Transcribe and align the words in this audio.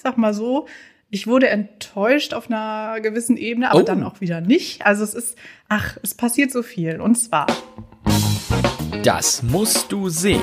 ich 0.00 0.02
sag 0.02 0.16
mal 0.16 0.32
so, 0.32 0.64
ich 1.10 1.26
wurde 1.26 1.50
enttäuscht 1.50 2.32
auf 2.32 2.48
einer 2.50 3.00
gewissen 3.02 3.36
Ebene, 3.36 3.70
aber 3.70 3.80
Oh. 3.80 3.82
dann 3.82 4.02
auch 4.02 4.22
wieder 4.22 4.40
nicht. 4.40 4.86
Also 4.86 5.04
es 5.04 5.12
ist, 5.12 5.36
ach, 5.68 5.98
es 6.02 6.14
passiert 6.14 6.50
so 6.52 6.62
viel. 6.62 7.02
Und 7.02 7.16
zwar, 7.16 7.46
Das 9.04 9.42
musst 9.42 9.92
du 9.92 10.08
sehen. 10.08 10.40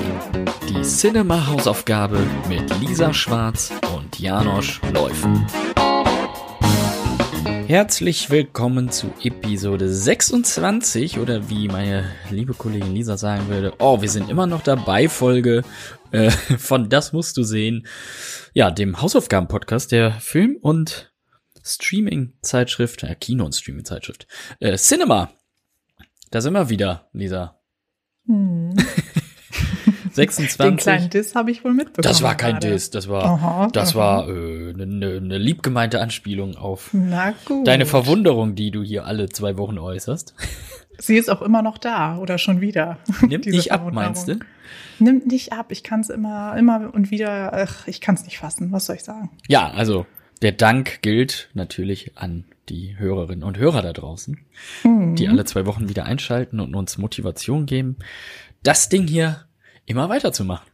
Die 0.68 0.82
Cinema-Hausaufgabe 0.82 2.20
mit 2.48 2.72
Lisa 2.80 3.12
Schwarz 3.12 3.72
und 3.96 4.20
Janosch 4.20 4.80
Läufen. 4.94 5.44
Herzlich 7.66 8.30
willkommen 8.30 8.90
zu 8.90 9.12
Episode 9.22 9.88
26 9.92 11.18
oder 11.18 11.50
wie 11.50 11.68
meine 11.68 12.04
liebe 12.30 12.54
Kollegin 12.54 12.94
Lisa 12.94 13.16
sagen 13.18 13.48
würde, 13.48 13.74
oh, 13.78 14.00
wir 14.00 14.08
sind 14.08 14.30
immer 14.30 14.46
noch 14.46 14.62
dabei, 14.62 15.08
Folge 15.08 15.62
äh, 16.12 16.30
von 16.30 16.88
Das 16.88 17.12
musst 17.12 17.36
du 17.36 17.42
sehen. 17.42 17.86
Ja, 18.54 18.70
dem 18.70 19.00
Hausaufgaben-Podcast 19.00 19.92
der 19.92 20.12
Film- 20.12 20.56
und 20.60 21.12
Streaming-Zeitschrift, 21.64 23.02
äh, 23.02 23.14
Kino- 23.14 23.44
und 23.44 23.54
Streaming-Zeitschrift, 23.54 24.26
äh, 24.60 24.76
Cinema. 24.76 25.30
Da 26.30 26.40
sind 26.40 26.52
wir 26.54 26.68
wieder, 26.70 27.08
Lisa. 27.12 27.58
hm, 28.26 28.74
26. 30.12 30.56
den 30.58 30.76
kleinen 30.78 31.10
Diss 31.10 31.34
habe 31.34 31.50
ich 31.50 31.64
wohl 31.64 31.72
mitbekommen. 31.74 32.02
Das 32.02 32.22
war 32.22 32.34
kein 32.36 32.54
gerade. 32.54 32.70
Diss, 32.72 32.90
das 32.90 33.08
war, 33.08 33.24
Aha, 33.24 33.68
das 33.72 33.90
aha. 33.90 33.98
war 33.98 34.24
eine 34.24 34.32
äh, 34.32 34.72
ne, 34.74 34.86
ne, 34.86 35.20
ne 35.20 35.38
liebgemeinte 35.38 36.00
Anspielung 36.00 36.56
auf 36.56 36.90
deine 37.64 37.86
Verwunderung, 37.86 38.54
die 38.54 38.70
du 38.70 38.82
hier 38.82 39.04
alle 39.04 39.28
zwei 39.28 39.56
Wochen 39.58 39.78
äußerst. 39.78 40.34
Sie 40.98 41.16
ist 41.16 41.30
auch 41.30 41.42
immer 41.42 41.62
noch 41.62 41.78
da 41.78 42.18
oder 42.18 42.38
schon 42.38 42.60
wieder. 42.60 42.98
Nimmt 43.26 43.46
nicht 43.46 43.72
ab, 43.72 43.92
meinst 43.92 44.28
du? 44.28 44.38
Nimmt 44.98 45.26
nicht 45.26 45.52
ab. 45.52 45.66
Ich 45.70 45.82
kann 45.84 46.00
es 46.00 46.10
immer, 46.10 46.56
immer 46.56 46.92
und 46.92 47.10
wieder, 47.10 47.52
ach, 47.52 47.86
ich 47.86 48.00
kann 48.00 48.14
es 48.16 48.24
nicht 48.24 48.38
fassen. 48.38 48.72
Was 48.72 48.86
soll 48.86 48.96
ich 48.96 49.04
sagen? 49.04 49.30
Ja, 49.46 49.70
also 49.70 50.06
der 50.42 50.52
Dank 50.52 51.02
gilt 51.02 51.50
natürlich 51.54 52.16
an 52.16 52.44
die 52.68 52.98
Hörerinnen 52.98 53.44
und 53.44 53.58
Hörer 53.58 53.82
da 53.82 53.92
draußen, 53.92 54.38
Mhm. 54.84 55.14
die 55.14 55.28
alle 55.28 55.44
zwei 55.44 55.66
Wochen 55.66 55.88
wieder 55.88 56.04
einschalten 56.04 56.60
und 56.60 56.74
uns 56.74 56.98
Motivation 56.98 57.64
geben, 57.66 57.96
das 58.62 58.88
Ding 58.88 59.06
hier 59.06 59.46
immer 59.86 60.08
weiterzumachen. 60.08 60.66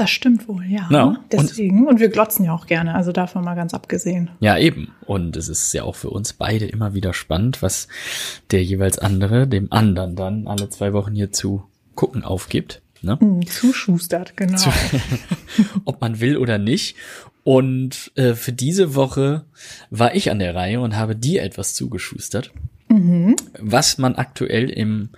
Das 0.00 0.08
stimmt 0.10 0.48
wohl, 0.48 0.64
ja. 0.64 0.88
Und- 1.04 1.18
Deswegen. 1.30 1.86
Und, 1.86 2.00
wir 2.00 2.08
glotzen 2.08 2.44
ja 2.46 2.54
auch 2.54 2.66
gerne, 2.66 2.94
also 2.94 3.12
davon 3.12 3.44
mal 3.44 3.54
ganz 3.54 3.74
abgesehen. 3.74 4.30
Ja, 4.40 4.56
eben. 4.56 4.92
Und 5.06 5.36
es 5.36 5.48
ist 5.48 5.72
ja 5.74 5.82
auch 5.84 5.94
für 5.94 6.08
uns 6.08 6.32
beide 6.32 6.64
immer 6.64 6.94
wieder 6.94 7.12
spannend, 7.12 7.60
was 7.60 7.86
der 8.50 8.64
jeweils 8.64 8.98
andere 8.98 9.46
dem 9.46 9.70
anderen 9.70 10.16
dann 10.16 10.46
alle 10.48 10.70
zwei 10.70 10.92
Wochen 10.94 11.14
hier 11.14 11.32
zu 11.32 11.64
gucken 11.94 12.24
aufgibt. 12.24 12.80
Ne? 13.02 13.18
Hm, 13.20 13.46
zuschustert, 13.46 14.36
genau. 14.38 14.56
Zu- 14.56 14.70
ob 15.84 16.00
man 16.00 16.20
will 16.20 16.36
oder 16.38 16.56
nicht. 16.58 16.96
Und 17.44 18.12
äh, 18.14 18.34
für 18.34 18.52
diese 18.52 18.94
Woche 18.94 19.44
war 19.90 20.14
ich 20.14 20.30
an 20.30 20.38
der 20.38 20.54
Reihe 20.54 20.80
und 20.80 20.96
habe 20.96 21.14
dir 21.16 21.42
etwas 21.42 21.74
zugeschustert, 21.74 22.52
Mhm. 22.88 23.36
was 23.58 23.98
man 23.98 24.16
aktuell 24.16 24.68
im 24.70 25.10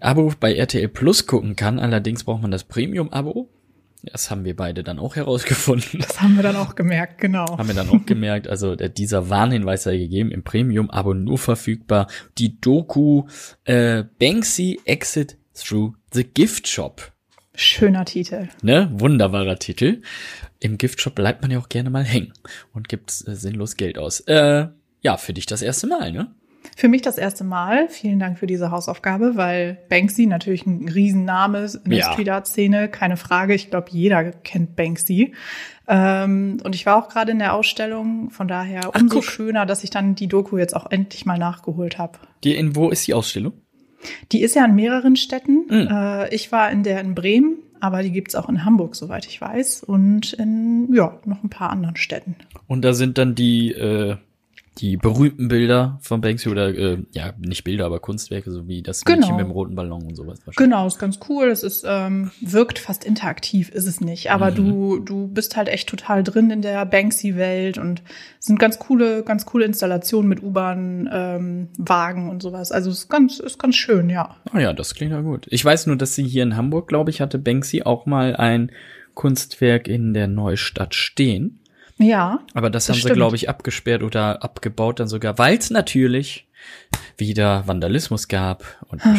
Abo 0.00 0.32
bei 0.38 0.54
RTL 0.54 0.88
Plus 0.88 1.26
gucken 1.26 1.56
kann. 1.56 1.78
Allerdings 1.78 2.24
braucht 2.24 2.42
man 2.42 2.50
das 2.50 2.64
Premium-Abo. 2.64 3.48
Das 4.02 4.30
haben 4.30 4.44
wir 4.44 4.56
beide 4.56 4.82
dann 4.82 4.98
auch 4.98 5.14
herausgefunden. 5.14 6.00
Das 6.00 6.20
haben 6.20 6.34
wir 6.36 6.42
dann 6.42 6.56
auch 6.56 6.74
gemerkt, 6.74 7.20
genau. 7.20 7.56
Haben 7.56 7.68
wir 7.68 7.74
dann 7.74 7.88
auch 7.88 8.04
gemerkt, 8.04 8.48
also 8.48 8.72
äh, 8.72 8.90
dieser 8.90 9.30
Warnhinweis 9.30 9.84
sei 9.84 9.96
gegeben, 9.96 10.30
im 10.30 10.42
Premium-Abo 10.42 11.14
nur 11.14 11.38
verfügbar. 11.38 12.08
Die 12.38 12.60
Doku 12.60 13.26
äh, 13.64 14.04
Banksy 14.18 14.80
Exit 14.84 15.38
Through 15.54 15.94
the 16.12 16.24
Gift 16.24 16.66
Shop. 16.66 17.12
Schöner 17.54 18.04
Titel. 18.04 18.48
Ne? 18.62 18.90
Wunderbarer 18.94 19.58
Titel. 19.58 20.00
Im 20.58 20.78
Giftshop 20.78 21.14
bleibt 21.14 21.42
man 21.42 21.50
ja 21.50 21.58
auch 21.58 21.68
gerne 21.68 21.90
mal 21.90 22.04
hängen 22.04 22.32
und 22.72 22.88
gibt 22.88 23.10
äh, 23.10 23.34
sinnlos 23.34 23.76
Geld 23.76 23.98
aus. 23.98 24.20
Äh, 24.20 24.68
ja, 25.02 25.16
für 25.16 25.34
dich 25.34 25.46
das 25.46 25.60
erste 25.60 25.86
Mal, 25.86 26.12
ne? 26.12 26.34
Für 26.76 26.88
mich 26.88 27.02
das 27.02 27.18
erste 27.18 27.44
Mal. 27.44 27.88
Vielen 27.88 28.18
Dank 28.18 28.38
für 28.38 28.46
diese 28.46 28.70
Hausaufgabe, 28.70 29.36
weil 29.36 29.78
Banksy 29.88 30.26
natürlich 30.26 30.64
ein 30.66 30.88
Riesenname 30.88 31.66
in 31.84 31.90
der 31.90 31.98
Ja. 32.00 32.12
Street 32.12 32.28
Art 32.28 32.46
Szene, 32.46 32.88
keine 32.88 33.16
Frage. 33.16 33.54
Ich 33.54 33.70
glaube, 33.70 33.88
jeder 33.90 34.24
kennt 34.32 34.76
Banksy. 34.76 35.32
Ähm, 35.88 36.58
und 36.62 36.74
ich 36.74 36.86
war 36.86 36.96
auch 36.96 37.08
gerade 37.08 37.32
in 37.32 37.38
der 37.38 37.54
Ausstellung, 37.54 38.30
von 38.30 38.46
daher 38.48 38.90
Ach, 38.92 39.00
umso 39.00 39.16
guck. 39.16 39.24
schöner, 39.24 39.66
dass 39.66 39.82
ich 39.84 39.90
dann 39.90 40.14
die 40.14 40.28
Doku 40.28 40.56
jetzt 40.56 40.74
auch 40.76 40.90
endlich 40.90 41.26
mal 41.26 41.38
nachgeholt 41.38 41.98
habe. 41.98 42.18
Die, 42.44 42.54
in 42.56 42.76
wo 42.76 42.90
ist 42.90 43.06
die 43.06 43.14
Ausstellung? 43.14 43.52
Die 44.32 44.42
ist 44.42 44.54
ja 44.56 44.64
in 44.64 44.74
mehreren 44.74 45.16
Städten. 45.16 45.64
Mhm. 45.68 45.88
Äh, 45.90 46.34
ich 46.34 46.50
war 46.52 46.70
in 46.70 46.82
der 46.82 47.00
in 47.00 47.14
Bremen, 47.14 47.56
aber 47.80 48.02
die 48.02 48.12
gibt's 48.12 48.34
auch 48.34 48.48
in 48.48 48.64
Hamburg, 48.64 48.94
soweit 48.96 49.26
ich 49.26 49.40
weiß. 49.40 49.82
Und 49.82 50.32
in 50.34 50.88
ja, 50.94 51.18
noch 51.24 51.42
ein 51.42 51.50
paar 51.50 51.70
anderen 51.70 51.96
Städten. 51.96 52.36
Und 52.68 52.84
da 52.84 52.94
sind 52.94 53.18
dann 53.18 53.34
die, 53.34 53.72
äh, 53.72 54.16
die 54.78 54.96
berühmten 54.96 55.48
Bilder 55.48 55.98
von 56.00 56.22
Banksy 56.22 56.48
oder, 56.48 56.68
äh, 56.70 56.98
ja, 57.12 57.34
nicht 57.38 57.62
Bilder, 57.62 57.84
aber 57.84 58.00
Kunstwerke, 58.00 58.50
so 58.50 58.66
wie 58.66 58.82
das 58.82 59.04
Genau. 59.04 59.18
Mädchen 59.18 59.36
mit 59.36 59.44
dem 59.44 59.50
roten 59.50 59.74
Ballon 59.74 60.02
und 60.02 60.16
sowas. 60.16 60.38
Genau, 60.56 60.86
ist 60.86 60.98
ganz 60.98 61.20
cool. 61.28 61.48
Es 61.48 61.62
ist, 61.62 61.84
ähm, 61.86 62.30
wirkt 62.40 62.78
fast 62.78 63.04
interaktiv, 63.04 63.68
ist 63.68 63.86
es 63.86 64.00
nicht. 64.00 64.30
Aber 64.30 64.50
Mhm. 64.50 64.54
du, 64.54 64.98
du 65.00 65.28
bist 65.28 65.56
halt 65.56 65.68
echt 65.68 65.90
total 65.90 66.22
drin 66.24 66.50
in 66.50 66.62
der 66.62 66.86
Banksy-Welt 66.86 67.76
und 67.76 68.02
es 68.40 68.46
sind 68.46 68.58
ganz 68.58 68.78
coole, 68.78 69.22
ganz 69.24 69.44
coole 69.44 69.66
Installationen 69.66 70.28
mit 70.28 70.42
U-Bahn, 70.42 71.08
ähm, 71.12 71.68
Wagen 71.76 72.30
und 72.30 72.40
sowas. 72.42 72.72
Also 72.72 72.90
es 72.90 73.00
ist 73.00 73.08
ganz, 73.10 73.40
ist 73.40 73.58
ganz 73.58 73.76
schön, 73.76 74.08
ja. 74.08 74.36
Ah 74.52 74.60
ja, 74.60 74.72
das 74.72 74.94
klingt 74.94 75.12
ja 75.12 75.20
gut. 75.20 75.46
Ich 75.50 75.62
weiß 75.62 75.86
nur, 75.86 75.96
dass 75.96 76.14
sie 76.14 76.24
hier 76.24 76.44
in 76.44 76.56
Hamburg, 76.56 76.88
glaube 76.88 77.10
ich, 77.10 77.20
hatte 77.20 77.38
Banksy 77.38 77.82
auch 77.82 78.06
mal 78.06 78.36
ein 78.36 78.72
Kunstwerk 79.14 79.88
in 79.88 80.14
der 80.14 80.28
Neustadt 80.28 80.94
stehen. 80.94 81.58
Ja. 81.98 82.40
Aber 82.54 82.70
das, 82.70 82.84
Das 82.86 82.90
haben 82.90 82.94
sie, 82.96 83.00
stimmt. 83.02 83.16
glaube 83.16 83.36
ich, 83.36 83.48
abgesperrt 83.48 84.02
oder 84.02 84.42
abgebaut 84.42 85.00
dann 85.00 85.08
sogar, 85.08 85.38
weil 85.38 85.56
es 85.58 85.70
natürlich 85.70 86.48
wieder 87.16 87.66
Vandalismus 87.66 88.28
gab 88.28 88.64
und 88.88 89.04
Ah. 89.04 89.14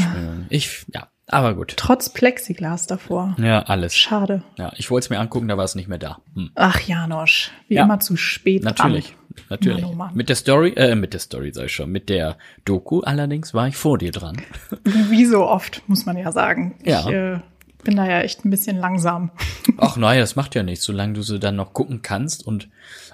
Ich, 0.50 0.86
ja, 0.94 1.08
aber 1.28 1.54
gut. 1.56 1.74
Trotz 1.78 2.10
Plexiglas 2.10 2.88
davor. 2.88 3.36
Ja, 3.40 3.64
alles. 3.64 3.96
Schade. 3.96 4.44
Ja, 4.58 4.72
ich 4.78 4.90
wollte 4.92 5.06
es 5.06 5.10
mir 5.10 5.20
angucken, 5.20 5.48
da 5.48 5.58
war 5.58 5.64
es 5.66 5.76
nicht 5.76 5.88
mehr 5.88 5.98
da. 5.98 6.20
Hm. 6.36 6.52
Ach, 6.56 6.80
Janosch. 6.82 7.52
Wie 7.68 7.76
Ja. 7.76 7.84
immer 7.84 8.00
zu 8.00 8.18
spät. 8.18 8.64
Natürlich, 8.64 9.08
dran. 9.10 9.46
natürlich. 9.50 9.82
Mann, 9.84 9.92
oh 9.92 9.96
Mann. 9.96 10.16
Mit 10.16 10.30
der 10.30 10.36
Story, 10.36 10.74
äh, 10.76 10.96
mit 10.96 11.14
der 11.14 11.20
Story 11.22 11.52
sag 11.54 11.66
ich 11.66 11.74
schon, 11.76 11.92
mit 11.92 12.10
der 12.10 12.38
Doku 12.66 13.02
allerdings 13.02 13.54
war 13.54 13.68
ich 13.68 13.76
vor 13.78 13.98
dir 13.98 14.12
dran. 14.12 14.38
Wie, 14.84 15.10
wie 15.12 15.26
so 15.26 15.46
oft, 15.48 15.82
muss 15.88 16.06
man 16.06 16.18
ja 16.18 16.32
sagen. 16.32 16.76
Ja. 16.84 17.00
Ich 17.02 17.08
äh, 17.14 17.40
bin 17.84 17.96
da 17.96 18.08
ja 18.08 18.22
echt 18.22 18.46
ein 18.46 18.50
bisschen 18.50 18.78
langsam. 18.78 19.32
Ach 19.78 19.98
naja, 19.98 20.22
das 20.22 20.36
macht 20.36 20.56
ja 20.56 20.64
nichts, 20.64 20.86
solange 20.86 21.14
du 21.14 21.22
sie 21.22 21.40
dann 21.40 21.56
noch 21.56 21.74
gucken 21.74 22.02
kannst 22.02 22.46
und 22.46 22.70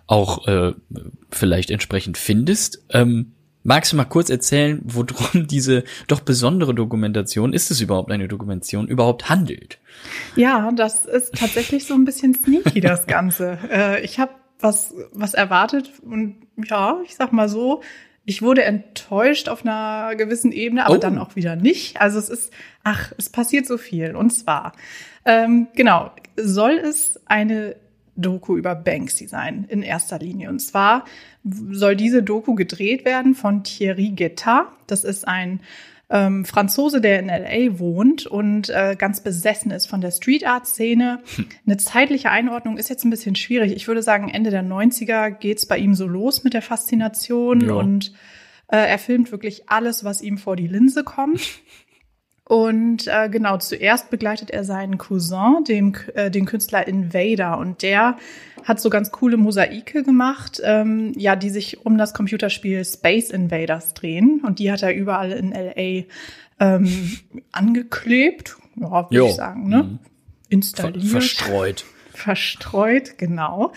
auch 0.07 0.47
äh, 0.47 0.73
vielleicht 1.31 1.71
entsprechend 1.71 2.17
findest. 2.17 2.83
Ähm, 2.89 3.33
magst 3.63 3.91
du 3.91 3.97
mal 3.97 4.05
kurz 4.05 4.29
erzählen, 4.29 4.81
worum 4.83 5.47
diese 5.47 5.83
doch 6.07 6.21
besondere 6.21 6.73
Dokumentation, 6.73 7.53
ist 7.53 7.71
es 7.71 7.81
überhaupt 7.81 8.11
eine 8.11 8.27
Dokumentation, 8.27 8.87
überhaupt 8.87 9.29
handelt? 9.29 9.79
Ja, 10.35 10.71
das 10.71 11.05
ist 11.05 11.35
tatsächlich 11.35 11.85
so 11.85 11.93
ein 11.93 12.05
bisschen 12.05 12.33
sneaky, 12.33 12.81
das 12.81 13.07
Ganze. 13.07 13.57
äh, 13.71 14.01
ich 14.03 14.19
habe 14.19 14.31
was, 14.59 14.93
was 15.13 15.33
erwartet 15.33 15.91
und 16.01 16.35
ja, 16.57 16.99
ich 17.05 17.15
sag 17.15 17.31
mal 17.31 17.47
so, 17.47 17.81
ich 18.25 18.41
wurde 18.41 18.63
enttäuscht 18.63 19.49
auf 19.49 19.65
einer 19.65 20.15
gewissen 20.15 20.51
Ebene, 20.51 20.85
aber 20.85 20.95
Oh. 20.95 20.99
dann 20.99 21.17
auch 21.17 21.35
wieder 21.35 21.55
nicht. 21.55 21.99
Also 21.99 22.19
es 22.19 22.29
ist, 22.29 22.53
ach, 22.83 23.11
es 23.17 23.29
passiert 23.29 23.65
so 23.65 23.77
viel. 23.77 24.15
Und 24.15 24.31
zwar, 24.31 24.73
ähm, 25.25 25.67
genau, 25.75 26.11
soll 26.37 26.73
es 26.73 27.19
eine 27.25 27.75
Doku 28.15 28.57
über 28.57 28.75
Banksy 28.75 29.27
sein, 29.27 29.65
in 29.69 29.81
erster 29.81 30.19
Linie. 30.19 30.49
Und 30.49 30.59
zwar 30.59 31.05
soll 31.71 31.95
diese 31.95 32.21
Doku 32.21 32.53
gedreht 32.53 33.05
werden 33.05 33.33
von 33.33 33.63
Thierry 33.63 34.09
Guetta. 34.09 34.71
Das 34.87 35.03
ist 35.03 35.27
ein 35.27 35.61
ähm, 36.09 36.43
Franzose, 36.45 37.01
der 37.01 37.19
in 37.19 37.27
LA 37.27 37.77
wohnt 37.79 38.25
und 38.25 38.69
äh, 38.69 38.95
ganz 38.97 39.21
besessen 39.21 39.71
ist 39.71 39.85
von 39.87 40.01
der 40.01 40.11
Street 40.11 40.45
Art 40.45 40.65
Szene. 40.67 41.19
Eine 41.65 41.77
zeitliche 41.77 42.31
Einordnung 42.31 42.77
ist 42.77 42.89
jetzt 42.89 43.03
ein 43.05 43.11
bisschen 43.11 43.35
schwierig. 43.35 43.73
Ich 43.75 43.87
würde 43.87 44.01
sagen, 44.01 44.29
Ende 44.29 44.49
der 44.49 44.63
90er 44.63 45.29
geht's 45.31 45.65
bei 45.67 45.77
ihm 45.77 45.93
so 45.93 46.07
los 46.07 46.43
mit 46.43 46.53
der 46.53 46.61
Faszination 46.63 47.61
Ja. 47.61 47.73
und 47.73 48.13
äh, 48.71 48.77
er 48.77 48.97
filmt 48.99 49.31
wirklich 49.31 49.69
alles, 49.69 50.03
was 50.03 50.21
ihm 50.21 50.37
vor 50.37 50.55
die 50.55 50.67
Linse 50.67 51.03
kommt. 51.03 51.41
Und 52.49 53.05
äh, 53.05 53.29
genau, 53.29 53.57
zuerst 53.57 54.09
begleitet 54.09 54.49
er 54.49 54.63
seinen 54.63 54.97
Cousin, 54.97 55.63
dem, 55.67 55.93
äh, 56.15 56.31
den 56.31 56.45
Künstler 56.47 56.87
Invader. 56.87 57.59
Und 57.59 57.83
der 57.83 58.17
hat 58.63 58.81
so 58.81 58.89
ganz 58.89 59.11
coole 59.11 59.37
Mosaike 59.37 60.01
gemacht, 60.01 60.59
ähm, 60.63 61.13
ja, 61.15 61.35
die 61.35 61.51
sich 61.51 61.85
um 61.85 61.99
das 61.99 62.15
Computerspiel 62.15 62.83
Space 62.83 63.29
Invaders 63.29 63.93
drehen. 63.93 64.41
Und 64.43 64.57
die 64.57 64.71
hat 64.71 64.81
er 64.81 64.95
überall 64.95 65.31
in 65.31 65.51
LA 65.51 66.05
ähm, 66.59 67.19
angeklebt. 67.51 68.57
Ja, 68.77 69.11
würde 69.11 69.29
ich 69.29 69.35
sagen, 69.35 69.69
ne? 69.69 69.83
Mhm. 69.83 69.99
Ver 69.99 70.09
Installiert 70.49 71.05
verstreut. 71.05 71.85
Verstreut, 72.19 73.17
genau. 73.17 73.73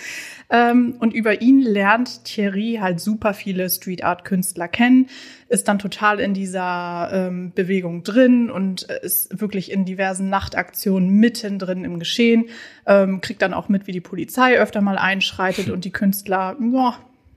Ähm, 0.51 0.97
und 0.99 1.15
über 1.15 1.41
ihn 1.41 1.63
lernt 1.63 2.25
Thierry 2.25 2.79
halt 2.81 3.01
super 3.01 3.33
viele 3.35 3.71
Street 3.71 4.05
Art 4.05 4.25
Künstler 4.25 4.69
kennen, 4.69 5.09
ist 5.49 5.69
dann 5.69 5.79
total 5.79 6.21
in 6.21 6.35
dieser 6.35 7.11
ähm, 7.13 7.53
Bewegung 7.55 8.03
drin 8.03 8.51
und 8.51 8.83
ist 8.83 9.41
wirklich 9.41 9.71
in 9.71 9.85
diversen 9.85 10.29
Nachtaktionen 10.29 11.09
mittendrin 11.11 11.85
im 11.85 11.99
Geschehen, 11.99 12.47
ähm, 12.87 13.21
kriegt 13.21 13.43
dann 13.43 13.55
auch 13.55 13.69
mit, 13.69 13.87
wie 13.87 13.93
die 13.93 14.01
Polizei 14.01 14.59
öfter 14.59 14.81
mal 14.81 14.99
einschreitet 14.99 15.71
und 15.71 15.85
die 15.85 15.93
Künstler, 15.93 16.57
ja, 16.73 16.97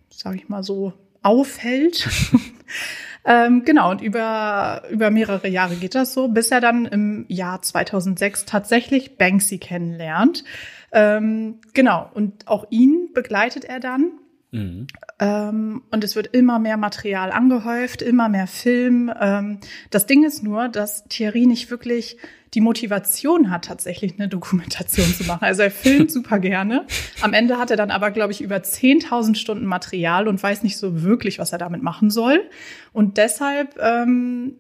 sag 0.10 0.36
ich 0.36 0.50
mal 0.50 0.64
so, 0.64 0.94
aufhält. 1.22 2.10
Ähm, 3.28 3.66
genau, 3.66 3.90
und 3.90 4.02
über, 4.02 4.84
über 4.92 5.10
mehrere 5.10 5.48
Jahre 5.48 5.76
geht 5.76 5.96
das 5.96 6.14
so, 6.14 6.28
bis 6.28 6.52
er 6.52 6.62
dann 6.62 6.86
im 6.86 7.26
Jahr 7.28 7.60
2006 7.60 8.46
tatsächlich 8.46 9.18
Banksy 9.18 9.58
kennenlernt. 9.58 10.44
Ähm, 10.96 11.60
genau, 11.74 12.10
und 12.14 12.48
auch 12.48 12.66
ihn 12.70 13.10
begleitet 13.14 13.66
er 13.66 13.82
dann. 13.82 14.14
Mhm. 14.52 14.88
Ähm, 15.20 15.84
und 15.92 16.04
es 16.06 16.16
wird 16.16 16.28
immer 16.28 16.58
mehr 16.58 16.78
Material 16.78 17.32
angehäuft, 17.32 18.02
immer 18.02 18.30
mehr 18.30 18.48
Film. 18.48 19.12
Ähm, 19.20 19.60
das 19.90 20.06
Ding 20.06 20.24
ist 20.24 20.42
nur, 20.42 20.70
dass 20.70 21.04
Thierry 21.10 21.48
nicht 21.48 21.70
wirklich 21.70 22.18
die 22.54 22.62
Motivation 22.62 23.52
hat, 23.52 23.66
tatsächlich 23.66 24.18
eine 24.18 24.30
Dokumentation 24.30 25.08
zu 25.08 25.26
machen. 25.26 25.44
Also 25.44 25.64
er 25.64 25.72
filmt 25.72 26.10
super 26.14 26.40
gerne. 26.40 26.88
Am 27.20 27.34
Ende 27.34 27.58
hat 27.58 27.72
er 27.72 27.78
dann 27.78 27.92
aber, 27.92 28.12
glaube 28.12 28.32
ich, 28.32 28.40
über 28.40 28.56
10.000 28.56 29.36
Stunden 29.36 29.66
Material 29.66 30.30
und 30.30 30.42
weiß 30.42 30.64
nicht 30.64 30.78
so 30.78 31.04
wirklich, 31.04 31.40
was 31.40 31.52
er 31.52 31.58
damit 31.58 31.84
machen 31.84 32.10
soll. 32.10 32.40
Und 32.94 33.18
deshalb 33.18 33.78
ähm, 33.82 34.56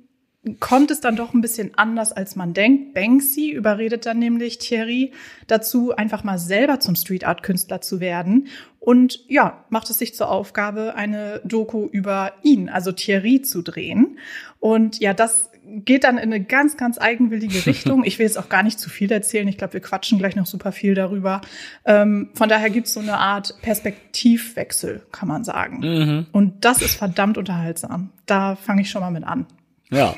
kommt 0.59 0.91
es 0.91 1.01
dann 1.01 1.15
doch 1.15 1.33
ein 1.33 1.41
bisschen 1.41 1.71
anders, 1.75 2.11
als 2.11 2.35
man 2.35 2.53
denkt. 2.53 2.93
Banksy 2.93 3.51
überredet 3.51 4.05
dann 4.05 4.19
nämlich 4.19 4.59
Thierry 4.59 5.11
dazu, 5.47 5.95
einfach 5.95 6.23
mal 6.23 6.37
selber 6.37 6.79
zum 6.79 6.95
Street 6.95 7.25
Art 7.25 7.43
Künstler 7.43 7.81
zu 7.81 7.99
werden 7.99 8.47
und 8.85 9.21
ja, 9.27 9.65
macht 9.69 9.89
es 9.89 9.97
sich 9.97 10.13
zur 10.13 10.29
Aufgabe, 10.29 10.93
eine 10.95 11.41
Doku 11.43 11.87
über 11.87 12.33
ihn, 12.43 12.69
also 12.69 12.91
Thierry, 12.91 13.41
zu 13.41 13.63
drehen. 13.63 14.19
Und 14.59 14.99
ja, 14.99 15.15
das 15.15 15.49
geht 15.65 16.03
dann 16.03 16.17
in 16.17 16.31
eine 16.31 16.43
ganz, 16.43 16.77
ganz 16.77 16.99
eigenwillige 16.99 17.65
Richtung. 17.65 18.03
Ich 18.03 18.19
will 18.19 18.27
jetzt 18.27 18.37
auch 18.37 18.47
gar 18.47 18.61
nicht 18.61 18.79
zu 18.79 18.91
viel 18.91 19.11
erzählen. 19.11 19.47
Ich 19.47 19.57
glaube, 19.57 19.73
wir 19.73 19.81
quatschen 19.81 20.19
gleich 20.19 20.35
noch 20.35 20.45
super 20.45 20.71
viel 20.71 20.93
darüber. 20.93 21.41
Ähm, 21.83 22.29
von 22.35 22.47
daher 22.47 22.69
gibt 22.69 22.85
es 22.85 22.93
so 22.93 22.99
eine 22.99 23.17
Art 23.17 23.55
Perspektivwechsel, 23.63 25.01
kann 25.11 25.27
man 25.27 25.43
sagen. 25.43 25.79
Mhm. 25.79 26.25
Und 26.31 26.63
das 26.63 26.83
ist 26.83 26.95
verdammt 26.95 27.39
unterhaltsam. 27.39 28.11
Da 28.27 28.55
fange 28.55 28.83
ich 28.83 28.91
schon 28.91 29.01
mal 29.01 29.09
mit 29.09 29.23
an. 29.23 29.47
Ja. 29.95 30.15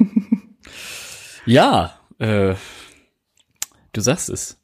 ja, 1.45 2.00
äh, 2.19 2.56
du 3.94 4.01
sagst 4.01 4.29
es. 4.29 4.57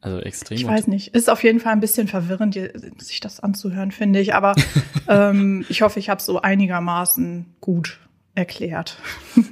Also 0.00 0.20
extrem. 0.20 0.58
Ich 0.58 0.66
weiß 0.66 0.86
nicht. 0.86 1.14
Ist 1.14 1.28
auf 1.28 1.42
jeden 1.42 1.58
Fall 1.58 1.72
ein 1.72 1.80
bisschen 1.80 2.06
verwirrend, 2.06 2.54
sich 2.98 3.20
das 3.20 3.40
anzuhören, 3.40 3.90
finde 3.90 4.20
ich. 4.20 4.34
Aber 4.34 4.54
ähm, 5.08 5.66
ich 5.68 5.82
hoffe, 5.82 5.98
ich 5.98 6.08
habe 6.08 6.22
so 6.22 6.40
einigermaßen 6.40 7.56
gut 7.60 7.98
erklärt. 8.34 8.98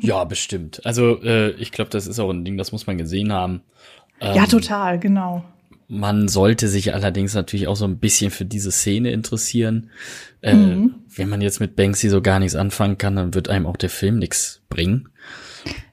ja, 0.00 0.22
bestimmt. 0.24 0.84
Also 0.86 1.20
äh, 1.22 1.50
ich 1.52 1.72
glaube, 1.72 1.90
das 1.90 2.06
ist 2.06 2.20
auch 2.20 2.30
ein 2.30 2.44
Ding, 2.44 2.56
das 2.56 2.70
muss 2.70 2.86
man 2.86 2.96
gesehen 2.96 3.32
haben. 3.32 3.62
Ähm, 4.20 4.36
ja, 4.36 4.46
total, 4.46 5.00
genau. 5.00 5.44
Man 5.88 6.28
sollte 6.28 6.68
sich 6.68 6.94
allerdings 6.94 7.34
natürlich 7.34 7.68
auch 7.68 7.76
so 7.76 7.84
ein 7.84 7.98
bisschen 7.98 8.30
für 8.30 8.44
diese 8.44 8.72
Szene 8.72 9.12
interessieren. 9.12 9.90
Äh, 10.42 10.54
mhm. 10.54 10.94
Wenn 11.14 11.28
man 11.28 11.40
jetzt 11.40 11.60
mit 11.60 11.76
Banksy 11.76 12.08
so 12.08 12.20
gar 12.20 12.40
nichts 12.40 12.56
anfangen 12.56 12.98
kann, 12.98 13.16
dann 13.16 13.34
wird 13.34 13.48
einem 13.48 13.66
auch 13.66 13.76
der 13.76 13.90
Film 13.90 14.18
nichts 14.18 14.62
bringen. 14.68 15.08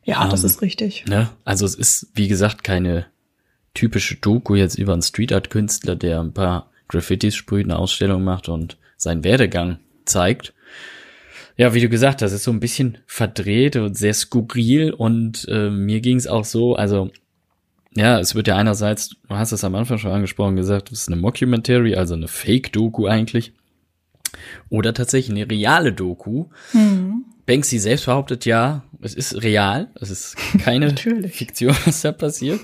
Ja, 0.03 0.23
ähm, 0.23 0.31
das 0.31 0.43
ist 0.43 0.61
richtig. 0.61 1.05
Ne? 1.07 1.29
Also 1.45 1.65
es 1.65 1.75
ist, 1.75 2.07
wie 2.15 2.27
gesagt, 2.27 2.63
keine 2.63 3.05
typische 3.73 4.15
Doku 4.15 4.55
jetzt 4.55 4.77
über 4.77 4.93
einen 4.93 5.01
Street 5.01 5.33
Art 5.33 5.49
Künstler, 5.49 5.95
der 5.95 6.19
ein 6.19 6.33
paar 6.33 6.69
Graffitis 6.87 7.35
sprüht, 7.35 7.65
eine 7.65 7.77
Ausstellung 7.77 8.23
macht 8.23 8.49
und 8.49 8.77
seinen 8.97 9.23
Werdegang 9.23 9.79
zeigt. 10.05 10.53
Ja, 11.55 11.73
wie 11.73 11.81
du 11.81 11.89
gesagt 11.89 12.21
hast, 12.21 12.31
ist 12.31 12.43
so 12.43 12.51
ein 12.51 12.59
bisschen 12.59 12.97
verdreht 13.05 13.75
und 13.75 13.95
sehr 13.95 14.13
skurril 14.13 14.91
und 14.91 15.47
äh, 15.49 15.69
mir 15.69 16.01
ging 16.01 16.17
es 16.17 16.27
auch 16.27 16.45
so, 16.45 16.75
also 16.75 17.11
ja, 17.95 18.19
es 18.19 18.35
wird 18.35 18.47
ja 18.47 18.55
einerseits, 18.55 19.09
du 19.09 19.35
hast 19.35 19.51
es 19.51 19.63
am 19.63 19.75
Anfang 19.75 19.97
schon 19.97 20.11
angesprochen, 20.11 20.55
gesagt, 20.55 20.91
es 20.91 21.01
ist 21.01 21.07
eine 21.07 21.21
Mockumentary, 21.21 21.95
also 21.95 22.13
eine 22.13 22.27
Fake-Doku 22.27 23.07
eigentlich. 23.07 23.53
Oder 24.69 24.93
tatsächlich 24.93 25.37
eine 25.37 25.49
reale 25.49 25.93
Doku. 25.93 26.45
Mhm. 26.73 27.25
Banksy 27.45 27.77
selbst 27.77 28.05
behauptet 28.05 28.45
ja, 28.45 28.83
es 29.01 29.13
ist 29.13 29.43
real, 29.43 29.89
es 29.99 30.09
ist 30.09 30.37
keine 30.59 30.95
Fiktion, 31.29 31.75
was 31.85 32.01
da 32.01 32.13
passiert. 32.13 32.61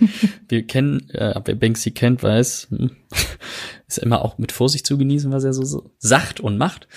Wir 0.47 0.65
kennen, 0.65 1.09
äh, 1.09 1.39
wer 1.43 1.55
Banksy 1.55 1.91
kennt, 1.91 2.23
weiß, 2.23 2.67
hm, 2.69 2.91
ist 3.87 3.97
immer 3.97 4.23
auch 4.23 4.37
mit 4.37 4.51
Vorsicht 4.51 4.85
zu 4.85 4.97
genießen, 4.97 5.31
was 5.31 5.43
er 5.43 5.53
so, 5.53 5.65
so 5.65 5.91
sagt 5.97 6.39
und 6.39 6.57
macht. 6.57 6.87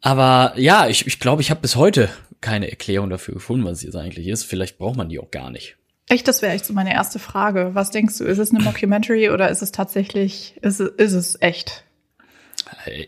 Aber 0.00 0.52
ja, 0.56 0.88
ich, 0.88 1.06
ich 1.06 1.18
glaube, 1.18 1.42
ich 1.42 1.50
habe 1.50 1.60
bis 1.60 1.74
heute 1.74 2.08
keine 2.40 2.70
Erklärung 2.70 3.10
dafür 3.10 3.34
gefunden, 3.34 3.64
was 3.64 3.78
es 3.78 3.82
jetzt 3.82 3.96
eigentlich 3.96 4.28
ist. 4.28 4.44
Vielleicht 4.44 4.78
braucht 4.78 4.96
man 4.96 5.08
die 5.08 5.18
auch 5.18 5.32
gar 5.32 5.50
nicht. 5.50 5.76
Echt, 6.08 6.28
das 6.28 6.40
wäre 6.40 6.52
echt 6.52 6.64
so 6.64 6.72
meine 6.72 6.92
erste 6.92 7.18
Frage. 7.18 7.70
Was 7.72 7.90
denkst 7.90 8.18
du, 8.18 8.24
ist 8.24 8.38
es 8.38 8.52
eine 8.52 8.62
Mockumentary 8.62 9.30
oder 9.30 9.50
ist 9.50 9.62
es 9.62 9.72
tatsächlich, 9.72 10.54
ist 10.62 10.80
es, 10.80 10.90
ist 10.96 11.12
es 11.12 11.38
echt? 11.40 11.84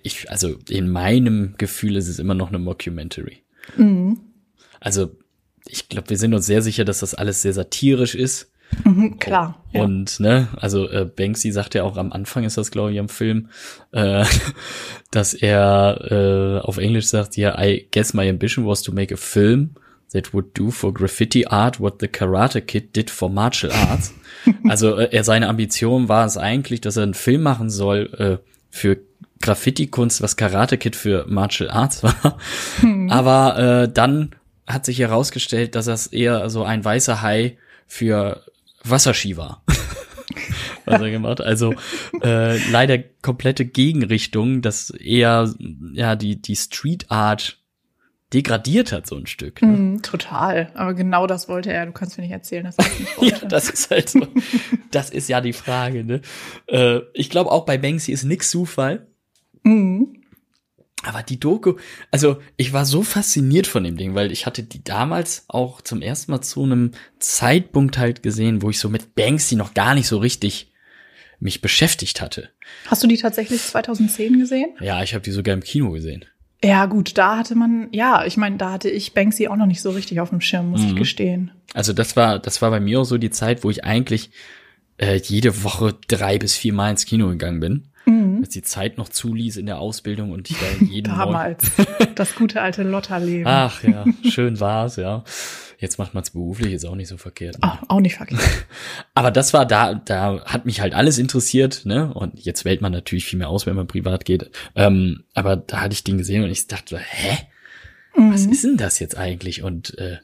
Ich, 0.03 0.31
also 0.31 0.56
in 0.69 0.91
meinem 0.91 1.55
Gefühl 1.59 1.97
ist 1.97 2.09
es 2.09 2.19
immer 2.19 2.35
noch 2.35 2.49
eine 2.49 2.59
Mockumentary. 2.59 3.43
Mhm. 3.77 4.21
Also 4.81 5.17
ich 5.67 5.89
glaube, 5.89 6.11
wir 6.11 6.19
sind 6.19 6.35
uns 6.35 6.47
sehr 6.47 6.62
sicher, 6.62 6.85
dass 6.85 7.00
das 7.00 7.15
alles 7.15 7.43
sehr 7.43 7.53
satirisch 7.53 8.15
ist. 8.15 8.50
Mhm, 8.85 9.19
klar. 9.19 9.65
Ja. 9.73 9.83
Und 9.83 10.19
ne, 10.21 10.49
also 10.56 10.89
äh, 10.91 11.05
Banksy 11.05 11.53
sagt 11.53 11.75
ja 11.75 11.85
auch 11.85 11.97
am 11.97 12.12
Anfang 12.12 12.45
ist 12.45 12.59
das 12.59 12.71
glaube 12.71 12.93
ich 12.93 12.99
am 12.99 13.09
Film, 13.09 13.49
äh, 13.93 14.25
dass 15.11 15.35
er 15.35 16.61
äh, 16.62 16.67
auf 16.67 16.79
Englisch 16.79 17.06
sagt, 17.06 17.37
ja, 17.37 17.50
yeah, 17.50 17.65
I 17.65 17.89
guess 17.93 18.12
my 18.12 18.29
ambition 18.29 18.67
was 18.67 18.83
to 18.83 18.93
make 18.93 19.15
a 19.15 19.17
film 19.17 19.77
that 20.13 20.33
would 20.33 20.55
do 20.55 20.71
for 20.71 20.93
graffiti 20.93 21.47
art 21.47 21.81
what 21.81 22.01
the 22.01 22.09
Karate 22.09 22.61
Kid 22.61 22.95
did 22.95 23.11
for 23.11 23.29
martial 23.29 23.73
arts. 23.73 24.15
also 24.69 24.97
äh, 24.97 25.09
er 25.13 25.25
seine 25.25 25.49
Ambition 25.49 26.09
war 26.09 26.25
es 26.27 26.37
eigentlich, 26.37 26.81
dass 26.81 26.97
er 26.97 27.03
einen 27.05 27.15
Film 27.15 27.43
machen 27.43 27.71
soll 27.71 28.11
äh, 28.19 28.49
für 28.71 28.99
Graffiti-Kunst, 29.41 30.21
was 30.21 30.37
Karate 30.37 30.79
Kid 30.79 30.97
für 30.97 31.25
Martial 31.29 31.71
Arts 31.71 32.03
war. 32.03 32.39
Hm. 32.81 33.11
Aber 33.11 33.59
äh, 33.83 33.93
dann 33.93 34.35
hat 34.67 34.85
sich 34.85 34.99
herausgestellt, 34.99 35.75
dass 35.75 35.87
das 35.87 36.09
eher 36.09 36.51
so 36.51 36.65
ein 36.65 36.85
weißer 36.85 37.23
Hai 37.23 37.57
für 37.87 38.43
Wasserski 38.85 39.37
war. 39.37 39.63
was 40.85 41.01
er 41.01 41.11
gemacht. 41.11 41.41
Also 41.41 41.75
äh, 42.23 42.59
leider 42.71 42.99
komplette 43.23 43.65
Gegenrichtung, 43.65 44.63
dass 44.63 44.91
eher 44.91 45.53
ja 45.93 46.17
die 46.17 46.41
die 46.41 46.57
Street 46.57 47.11
Art 47.11 47.58
degradiert 48.33 48.93
hat 48.93 49.07
so 49.07 49.17
ein 49.17 49.27
Stück. 49.27 49.63
Ne? 49.63 49.69
Mm, 49.69 50.03
total. 50.03 50.71
Aber 50.75 50.95
genau 50.95 51.27
das 51.27 51.49
wollte 51.49 51.73
er. 51.73 51.87
Du 51.87 51.93
kannst 51.93 52.19
mir 52.19 52.25
nicht 52.25 52.33
erzählen, 52.33 52.65
dass 52.65 52.77
er 52.79 52.85
das 52.85 52.99
nicht 52.99 53.17
wollte. 53.21 53.43
ja, 53.43 53.49
das 53.49 53.71
ist 53.71 53.91
halt 53.91 54.11
so. 54.11 54.27
das 54.91 55.11
ist 55.11 55.29
ja 55.29 55.41
die 55.41 55.53
Frage. 55.53 56.05
Ne? 56.05 56.21
Äh, 56.67 57.01
ich 57.15 57.31
glaube 57.31 57.51
auch 57.51 57.65
bei 57.65 57.79
Banksy 57.79 58.13
ist 58.13 58.25
nix 58.25 58.51
Zufall. 58.51 59.07
Mhm. 59.63 60.15
Aber 61.05 61.23
die 61.23 61.39
Doku, 61.39 61.75
also 62.11 62.38
ich 62.57 62.73
war 62.73 62.85
so 62.85 63.02
fasziniert 63.02 63.69
von 63.69 63.85
dem 63.85 63.97
Ding, 63.97 64.17
weil 64.17 64.33
ich 64.33 64.47
hatte 64.47 64.64
die 64.64 64.83
damals 64.83 65.45
auch 65.47 65.81
zum 65.81 66.02
ersten 66.02 66.33
Mal 66.33 66.41
zu 66.41 66.64
einem 66.64 66.91
Zeitpunkt 67.21 67.99
halt 67.99 68.25
gesehen, 68.25 68.62
wo 68.62 68.71
ich 68.71 68.81
so 68.81 68.88
mit 68.88 69.14
Banksy 69.14 69.55
noch 69.55 69.75
gar 69.75 69.95
nicht 69.95 70.09
so 70.09 70.19
richtig 70.19 70.73
mich 71.38 71.61
beschäftigt 71.61 72.21
hatte. 72.21 72.50
Hast 72.87 73.02
du 73.05 73.07
die 73.07 73.17
tatsächlich 73.17 73.62
2010 73.62 74.41
gesehen? 74.41 74.75
Ja, 74.81 75.02
ich 75.05 75.14
habe 75.14 75.23
die 75.23 75.31
sogar 75.31 75.55
im 75.55 75.62
Kino 75.62 75.91
gesehen. 75.91 76.25
Ja, 76.62 76.87
gut, 76.87 77.17
da 77.17 77.37
hatte 77.37 77.55
man, 77.55 77.88
ja, 77.93 78.25
ich 78.25 78.37
meine, 78.37 78.57
da 78.57 78.73
hatte 78.73 78.91
ich 78.91 79.15
Banksy 79.15 79.47
auch 79.47 79.57
noch 79.57 79.67
nicht 79.67 79.81
so 79.81 79.91
richtig 79.91 80.21
auf 80.21 80.31
dem 80.31 80.41
Schirm, 80.41 80.71
muss 80.71 80.81
mhm. 80.81 80.88
ich 80.88 80.97
gestehen. 80.97 81.53
Also 81.73 81.93
das 81.93 82.17
war, 82.17 82.38
das 82.38 82.61
war 82.62 82.71
bei 82.71 82.81
mir 82.81 83.00
auch 83.00 83.05
so 83.05 83.17
die 83.17 83.31
Zeit, 83.31 83.62
wo 83.62 83.71
ich 83.71 83.85
eigentlich 83.85 84.31
äh, 84.97 85.21
jede 85.23 85.62
Woche 85.62 85.95
drei 86.09 86.38
bis 86.38 86.57
vier 86.57 86.73
Mal 86.73 86.91
ins 86.91 87.07
Kino 87.07 87.29
gegangen 87.29 87.61
bin 87.61 87.85
mhm. 88.38 88.45
als 88.45 88.52
die 88.52 88.62
Zeit 88.62 88.99
noch 88.99 89.09
zuließ 89.09 89.57
in 89.57 89.66
der 89.66 89.78
Ausbildung 89.78 90.33
und 90.33 90.50
ich 90.50 90.57
da 90.57 90.85
jeden 90.85 91.16
Damals. 91.16 91.71
das 92.14 92.35
gute 92.35 92.61
alte 92.61 92.83
Lotterleben. 92.83 93.47
Ach 93.47 93.83
ja, 93.83 94.04
schön 94.30 94.61
war's, 94.61 94.97
ja. 94.97 95.25
Jetzt 95.80 95.97
macht 95.97 96.12
man's 96.12 96.30
beruflich, 96.30 96.73
ist 96.73 96.85
auch 96.85 96.97
nicht 96.97 97.07
so 97.07 97.16
verkehrt. 97.16 97.62
Ne? 97.62 97.71
Oh, 97.73 97.85
auch 97.95 98.00
nicht 98.00 98.16
verkehrt. 98.16 98.42
Aber 99.14 99.30
das 99.30 99.54
war 99.54 99.64
da, 99.64 99.95
da 99.95 100.45
hat 100.45 100.66
mich 100.66 100.80
halt 100.80 100.92
alles 100.92 101.18
interessiert, 101.18 101.83
ne? 101.85 102.12
Und 102.12 102.40
jetzt 102.40 102.64
wählt 102.64 102.80
man 102.80 102.90
natürlich 102.90 103.26
viel 103.26 103.38
mehr 103.38 103.49
aus, 103.49 103.64
wenn 103.64 103.76
man 103.76 103.87
privat 103.87 104.25
geht. 104.25 104.50
Ähm, 104.75 105.23
aber 105.35 105.57
da 105.57 105.83
hatte 105.83 105.92
ich 105.92 106.02
den 106.02 106.18
gesehen 106.18 106.42
und 106.42 106.50
ich 106.50 106.66
dachte, 106.66 106.99
hä? 106.99 107.38
Mhm. 108.16 108.33
Was 108.33 108.47
ist 108.47 108.64
denn 108.64 108.76
das 108.76 108.99
jetzt 108.99 109.16
eigentlich? 109.16 109.62
Und 109.62 109.97
äh, 109.99 110.18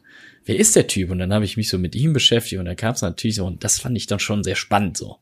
wer 0.44 0.58
ist 0.58 0.74
der 0.74 0.88
Typ? 0.88 1.10
Und 1.10 1.20
dann 1.20 1.32
habe 1.32 1.44
ich 1.44 1.56
mich 1.56 1.68
so 1.68 1.78
mit 1.78 1.94
ihm 1.94 2.12
beschäftigt 2.12 2.58
und 2.58 2.66
da 2.66 2.74
kam 2.74 2.94
es 2.94 3.02
natürlich 3.02 3.36
so, 3.36 3.46
und 3.46 3.62
das 3.62 3.78
fand 3.78 3.96
ich 3.96 4.08
dann 4.08 4.18
schon 4.18 4.42
sehr 4.42 4.56
spannend 4.56 4.96
so. 4.96 5.18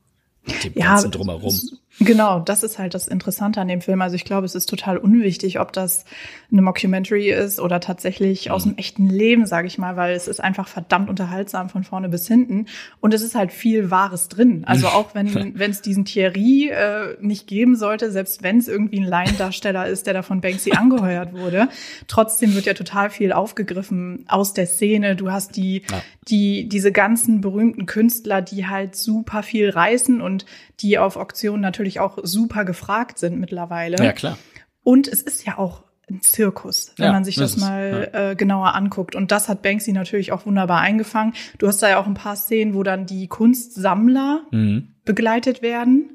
Mit 0.47 0.65
dem 0.65 0.73
ja, 0.75 0.87
ganzen 0.87 1.11
drumherum. 1.11 1.61
Genau, 2.01 2.41
das 2.41 2.63
ist 2.63 2.79
halt 2.79 2.95
das 2.95 3.07
Interessante 3.07 3.61
an 3.61 3.69
dem 3.69 3.81
Film. 3.81 4.01
Also 4.03 4.17
ich 4.17 4.25
glaube, 4.25 4.47
es 4.47 4.55
ist 4.55 4.69
total 4.69 4.97
unwichtig, 4.97 5.61
ob 5.61 5.73
das 5.73 6.05
eine 6.51 6.63
Mockumentary 6.63 7.31
ist 7.31 7.61
oder 7.61 7.81
tatsächlich 7.81 8.51
aus 8.51 8.65
dem 8.65 8.77
echten 8.77 9.09
Leben, 9.09 9.47
sage 9.47 9.67
ich 9.67 9.79
mal, 9.79 9.95
weil 9.97 10.15
es 10.15 10.27
ist 10.27 10.43
einfach 10.43 10.69
verdammt 10.69 11.11
unterhaltsam 11.11 11.69
von 11.69 11.85
vorne 11.85 12.09
bis 12.09 12.27
hinten 12.27 12.67
und 13.01 13.13
es 13.15 13.23
ist 13.23 13.35
halt 13.35 13.53
viel 13.53 13.91
Wahres 13.91 14.29
drin. 14.29 14.65
Also 14.67 14.87
auch 14.89 15.15
wenn 15.15 15.59
wenn 15.59 15.71
es 15.71 15.83
diesen 15.83 16.05
Thierry 16.05 16.71
äh, 16.71 17.17
nicht 17.21 17.47
geben 17.47 17.77
sollte, 17.77 18.11
selbst 18.11 18.43
wenn 18.43 18.59
es 18.59 18.69
irgendwie 18.69 18.99
ein 19.01 19.07
Laiendarsteller 19.07 19.87
ist, 19.87 20.07
der 20.07 20.15
da 20.15 20.23
von 20.23 20.41
Banksy 20.41 20.73
angeheuert 20.77 21.35
wurde, 21.35 21.69
trotzdem 22.09 22.55
wird 22.55 22.67
ja 22.67 22.75
total 22.75 23.11
viel 23.11 23.33
aufgegriffen 23.33 24.25
aus 24.29 24.55
der 24.55 24.67
Szene. 24.67 25.15
Du 25.15 25.31
hast 25.31 25.57
die 25.57 25.83
Ja. 25.91 26.03
die 26.29 26.69
diese 26.69 26.91
ganzen 26.91 27.41
berühmten 27.43 27.87
Künstler, 27.87 28.41
die 28.43 28.67
halt 28.67 28.97
super 28.97 29.43
viel 29.43 29.69
reißen 29.69 30.21
und 30.21 30.47
die 30.81 30.99
auf 30.99 31.17
Auktionen 31.17 31.61
natürlich 31.61 31.82
auch 32.01 32.19
super 32.23 32.65
gefragt 32.65 33.19
sind 33.19 33.39
mittlerweile. 33.41 34.03
Ja, 34.03 34.13
klar. 34.13 34.39
Und 34.83 35.09
es 35.09 35.23
ist 35.23 35.47
ja 35.47 35.59
auch 35.59 35.85
ein 36.11 36.21
Zirkus, 36.21 36.93
wenn 36.97 37.07
Ja, 37.07 37.13
man 37.13 37.25
sich 37.25 37.37
das 37.37 37.57
mal 37.57 38.11
äh, 38.13 38.35
genauer 38.37 38.75
anguckt. 38.75 39.15
Und 39.15 39.31
das 39.31 39.49
hat 39.49 39.63
Banksy 39.63 39.93
natürlich 39.93 40.33
auch 40.33 40.47
wunderbar 40.47 40.81
eingefangen. 40.81 41.35
Du 41.59 41.69
hast 41.69 41.83
da 41.83 41.89
ja 41.89 42.01
auch 42.01 42.07
ein 42.07 42.15
paar 42.15 42.37
Szenen, 42.37 42.75
wo 42.75 42.83
dann 42.83 43.07
die 43.07 43.29
Kunstsammler 43.29 44.43
Mhm. 44.51 44.89
begleitet 45.05 45.63
werden. 45.63 46.11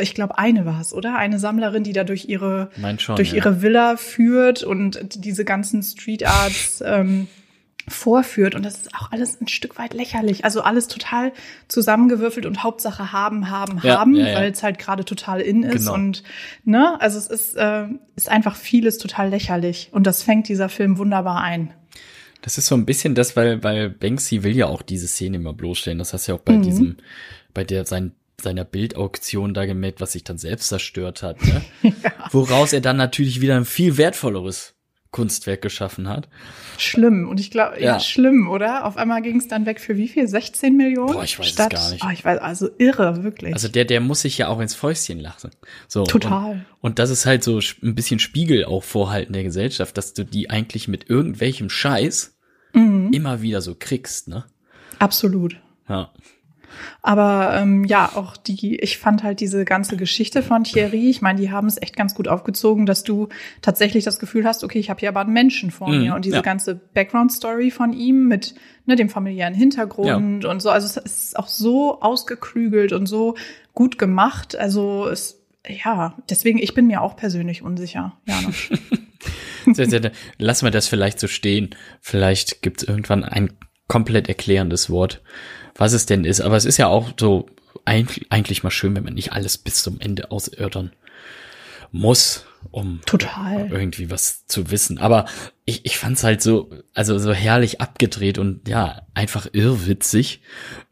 Ich 0.00 0.14
glaube, 0.14 0.38
eine 0.38 0.64
war 0.64 0.80
es, 0.80 0.94
oder? 0.94 1.16
Eine 1.16 1.38
Sammlerin, 1.38 1.82
die 1.84 1.92
da 1.92 2.04
durch 2.04 2.26
ihre 2.26 2.70
schon. 2.98 3.16
durch 3.16 3.30
ja. 3.30 3.36
ihre 3.36 3.60
Villa 3.60 3.96
führt 3.96 4.62
und 4.62 5.24
diese 5.24 5.44
ganzen 5.44 5.82
Street 5.82 6.26
Arts 6.26 6.82
ähm, 6.86 7.28
vorführt. 7.88 8.54
Und 8.54 8.64
das 8.64 8.76
ist 8.76 8.94
auch 8.94 9.10
alles 9.12 9.40
ein 9.40 9.48
Stück 9.48 9.78
weit 9.78 9.94
lächerlich. 9.94 10.44
Also 10.44 10.62
alles 10.62 10.88
total 10.88 11.32
zusammengewürfelt 11.68 12.46
und 12.46 12.62
Hauptsache 12.62 13.12
haben, 13.12 13.50
haben, 13.50 13.80
Ja, 13.82 13.98
haben, 13.98 14.14
ja, 14.14 14.28
ja. 14.28 14.34
weil 14.36 14.52
es 14.52 14.62
halt 14.62 14.78
gerade 14.78 15.04
total 15.04 15.40
in 15.40 15.62
ist. 15.62 15.86
Genau. 15.86 15.94
Und 15.94 16.22
ne, 16.64 17.00
also 17.00 17.18
es 17.18 17.26
ist, 17.26 17.54
äh, 17.56 17.86
ist 18.16 18.28
einfach 18.28 18.56
vieles 18.56 18.98
total 18.98 19.28
lächerlich. 19.30 19.88
Und 19.92 20.06
das 20.06 20.22
fängt 20.22 20.48
dieser 20.48 20.68
Film 20.68 20.98
wunderbar 20.98 21.40
ein. 21.42 21.72
Das 22.42 22.58
ist 22.58 22.66
so 22.66 22.74
ein 22.74 22.86
bisschen 22.86 23.14
das, 23.14 23.36
weil, 23.36 23.62
weil 23.62 23.88
Banksy 23.90 24.42
will 24.42 24.56
ja 24.56 24.66
auch 24.66 24.82
diese 24.82 25.06
Szene 25.06 25.36
immer 25.36 25.52
bloßstellen. 25.52 25.98
Das 25.98 26.12
hast 26.12 26.26
du 26.26 26.32
ja 26.32 26.38
auch 26.38 26.42
bei 26.42 26.54
Mhm. 26.54 26.62
diesem, 26.62 26.96
bei 27.54 27.62
der 27.64 27.84
sein, 27.86 28.12
seiner 28.40 28.64
Bildauktion 28.64 29.54
da 29.54 29.64
gemerkt, 29.66 30.00
was 30.00 30.12
sich 30.12 30.24
dann 30.24 30.38
selbst 30.38 30.68
zerstört 30.68 31.22
hat. 31.22 31.40
Ne? 31.44 31.62
Woraus 32.32 32.72
er 32.72 32.80
dann 32.80 32.96
natürlich 32.96 33.40
wieder 33.40 33.56
ein 33.56 33.64
viel 33.64 33.96
wertvolleres 33.96 34.74
Kunstwerk 35.12 35.62
geschaffen 35.62 36.08
hat. 36.08 36.28
Schlimm. 36.78 37.28
Und 37.28 37.38
ich 37.38 37.50
glaube, 37.52 37.76
ja. 37.78 37.92
Ja. 37.92 38.00
schlimm, 38.00 38.48
oder? 38.48 38.84
Auf 38.84 38.96
einmal 38.96 39.22
ging 39.22 39.36
es 39.36 39.46
dann 39.46 39.66
weg 39.66 39.78
für 39.78 39.96
wie 39.96 40.08
viel? 40.08 40.26
16 40.26 40.76
Millionen? 40.76 41.12
Boah, 41.12 41.22
ich 41.22 41.38
weiß 41.38 41.50
es 41.50 41.56
gar 41.56 41.90
nicht. 41.90 42.04
Oh, 42.04 42.10
ich 42.12 42.24
weiß, 42.24 42.40
also 42.40 42.68
irre, 42.78 43.22
wirklich. 43.22 43.52
Also 43.54 43.68
der, 43.68 43.84
der 43.84 44.00
muss 44.00 44.22
sich 44.22 44.38
ja 44.38 44.48
auch 44.48 44.58
ins 44.58 44.74
Fäustchen 44.74 45.20
lachen. 45.20 45.50
So. 45.86 46.04
Total. 46.04 46.52
Und, 46.52 46.64
und 46.80 46.98
das 46.98 47.10
ist 47.10 47.26
halt 47.26 47.44
so 47.44 47.60
ein 47.82 47.94
bisschen 47.94 48.18
Spiegel 48.18 48.64
auch 48.64 48.82
vorhalten 48.82 49.32
der 49.34 49.44
Gesellschaft, 49.44 49.96
dass 49.96 50.14
du 50.14 50.24
die 50.24 50.50
eigentlich 50.50 50.88
mit 50.88 51.08
irgendwelchem 51.08 51.68
Scheiß 51.70 52.36
Mhm. 52.74 53.10
immer 53.12 53.42
wieder 53.42 53.60
so 53.60 53.76
kriegst, 53.78 54.28
ne? 54.28 54.46
Absolut. 54.98 55.56
Ja. 55.90 56.10
Aber 57.02 57.54
ähm, 57.56 57.84
ja, 57.84 58.10
auch 58.14 58.36
die, 58.36 58.76
ich 58.76 58.98
fand 58.98 59.22
halt 59.22 59.40
diese 59.40 59.64
ganze 59.64 59.96
Geschichte 59.96 60.42
von 60.42 60.64
Thierry, 60.64 61.10
ich 61.10 61.22
meine, 61.22 61.40
die 61.40 61.50
haben 61.50 61.66
es 61.66 61.80
echt 61.80 61.96
ganz 61.96 62.14
gut 62.14 62.28
aufgezogen, 62.28 62.86
dass 62.86 63.02
du 63.02 63.28
tatsächlich 63.60 64.04
das 64.04 64.18
Gefühl 64.18 64.44
hast, 64.44 64.64
okay, 64.64 64.78
ich 64.78 64.90
habe 64.90 65.00
hier 65.00 65.08
aber 65.08 65.20
einen 65.20 65.32
Menschen 65.32 65.70
vor 65.70 65.88
Mhm, 65.88 65.98
mir. 65.98 66.14
Und 66.14 66.24
diese 66.24 66.36
ja. 66.36 66.42
ganze 66.42 66.74
Background-Story 66.74 67.70
von 67.70 67.92
ihm 67.92 68.28
mit 68.28 68.54
ne, 68.86 68.96
dem 68.96 69.08
familiären 69.08 69.54
Hintergrund 69.54 70.44
und 70.44 70.60
so, 70.60 70.70
also 70.70 70.86
es 70.86 70.96
ist 70.96 71.38
auch 71.38 71.48
so 71.48 72.00
ausgeklügelt 72.00 72.92
und 72.92 73.06
so 73.06 73.36
gut 73.74 73.98
gemacht. 73.98 74.56
Also 74.56 75.08
es, 75.08 75.40
ja, 75.66 76.14
deswegen, 76.28 76.58
ich 76.58 76.74
bin 76.74 76.86
mir 76.86 77.02
auch 77.02 77.16
persönlich 77.16 77.62
unsicher, 77.62 78.18
Janosch. 78.26 78.70
Sehr, 79.72 79.88
sehr, 79.88 80.10
Lass 80.38 80.62
mal 80.62 80.72
das 80.72 80.88
vielleicht 80.88 81.20
so 81.20 81.28
stehen. 81.28 81.70
Vielleicht 82.00 82.62
gibt's 82.62 82.82
irgendwann 82.82 83.22
ein 83.22 83.52
komplett 83.86 84.28
erklärendes 84.28 84.90
Wort, 84.90 85.22
was 85.74 85.92
es 85.92 86.06
denn 86.06 86.24
ist. 86.24 86.40
Aber 86.40 86.56
es 86.56 86.64
ist 86.64 86.76
ja 86.76 86.88
auch 86.88 87.12
so 87.18 87.46
eigentlich, 87.84 88.26
eigentlich 88.30 88.62
mal 88.62 88.70
schön, 88.70 88.94
wenn 88.94 89.04
man 89.04 89.14
nicht 89.14 89.32
alles 89.32 89.58
bis 89.58 89.82
zum 89.82 90.00
Ende 90.00 90.30
auserörtern 90.30 90.92
muss, 91.90 92.46
um 92.70 93.00
Total. 93.04 93.68
irgendwie 93.70 94.10
was 94.10 94.46
zu 94.46 94.70
wissen. 94.70 94.98
Aber 94.98 95.26
ich, 95.64 95.84
ich 95.84 95.98
fand's 95.98 96.24
halt 96.24 96.42
so, 96.42 96.70
also 96.94 97.18
so 97.18 97.32
herrlich 97.32 97.80
abgedreht 97.80 98.38
und 98.38 98.66
ja, 98.68 99.02
einfach 99.14 99.46
irrwitzig. 99.52 100.40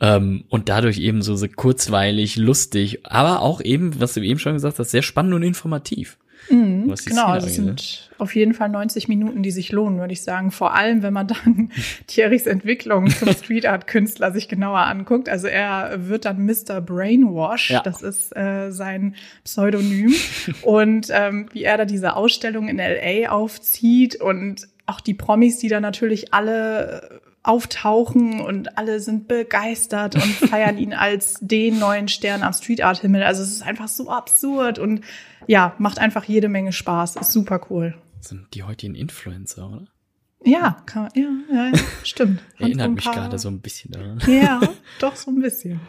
Ähm, 0.00 0.44
und 0.48 0.68
dadurch 0.68 0.98
eben 0.98 1.22
so, 1.22 1.36
so 1.36 1.48
kurzweilig, 1.48 2.36
lustig, 2.36 3.06
aber 3.06 3.40
auch 3.40 3.60
eben, 3.60 3.98
was 3.98 4.14
du 4.14 4.20
eben 4.20 4.38
schon 4.38 4.54
gesagt 4.54 4.78
hast, 4.78 4.90
sehr 4.90 5.02
spannend 5.02 5.34
und 5.34 5.42
informativ. 5.42 6.18
Mhm, 6.48 6.82
genau, 6.86 6.96
Szene 6.96 7.26
also 7.26 7.46
es 7.46 7.54
sind 7.54 8.10
auf 8.18 8.34
jeden 8.34 8.54
Fall 8.54 8.68
90 8.68 9.08
Minuten, 9.08 9.42
die 9.42 9.50
sich 9.50 9.72
lohnen, 9.72 9.98
würde 10.00 10.12
ich 10.12 10.22
sagen. 10.22 10.50
Vor 10.50 10.74
allem, 10.74 11.02
wenn 11.02 11.12
man 11.12 11.28
dann 11.28 11.70
Thierrys 12.06 12.46
Entwicklung 12.46 13.08
zum 13.08 13.32
Street 13.32 13.66
Art 13.66 13.86
Künstler 13.86 14.32
sich 14.32 14.48
genauer 14.48 14.80
anguckt. 14.80 15.28
Also 15.28 15.46
er 15.46 16.08
wird 16.08 16.24
dann 16.24 16.44
Mr. 16.44 16.80
Brainwash, 16.80 17.70
Ja. 17.70 17.80
das 17.82 18.02
ist 18.02 18.36
äh, 18.36 18.70
sein 18.70 19.14
Pseudonym. 19.44 20.14
und 20.62 21.08
ähm, 21.10 21.48
wie 21.52 21.64
er 21.64 21.76
da 21.78 21.84
diese 21.84 22.16
Ausstellung 22.16 22.68
in 22.68 22.78
LA 22.78 23.30
aufzieht 23.30 24.16
und 24.20 24.66
auch 24.86 25.00
die 25.00 25.14
Promis, 25.14 25.58
die 25.58 25.68
da 25.68 25.80
natürlich 25.80 26.34
alle 26.34 27.20
auftauchen 27.42 28.40
und 28.40 28.76
alle 28.76 29.00
sind 29.00 29.28
begeistert 29.28 30.14
und 30.14 30.22
feiern 30.50 30.78
ihn 30.78 30.92
als 30.92 31.38
den 31.40 31.78
neuen 31.78 32.08
Stern 32.08 32.42
am 32.42 32.52
Street 32.52 32.82
Art 32.82 32.98
Himmel. 32.98 33.22
Also 33.22 33.42
es 33.42 33.50
ist 33.50 33.62
einfach 33.62 33.88
so 33.88 34.10
absurd 34.10 34.78
und 34.78 35.02
ja, 35.46 35.74
macht 35.78 35.98
einfach 35.98 36.24
jede 36.24 36.48
Menge 36.48 36.72
Spaß. 36.72 37.16
Ist 37.16 37.32
super 37.32 37.60
cool. 37.70 37.96
Sind 38.20 38.46
die 38.52 38.62
heutigen 38.62 38.94
Influencer, 38.94 39.68
oder? 39.68 39.86
Ja, 40.44 40.82
kann 40.86 41.08
ja, 41.14 41.30
ja, 41.52 41.72
stimmt. 42.02 42.40
So 42.58 42.64
Erinnert 42.64 42.86
ein 42.86 42.94
mich 42.94 43.04
gerade 43.04 43.38
so 43.38 43.48
ein 43.48 43.60
bisschen 43.60 43.92
daran. 43.92 44.20
Ja, 44.26 44.60
doch 44.98 45.16
so 45.16 45.30
ein 45.30 45.40
bisschen. 45.40 45.80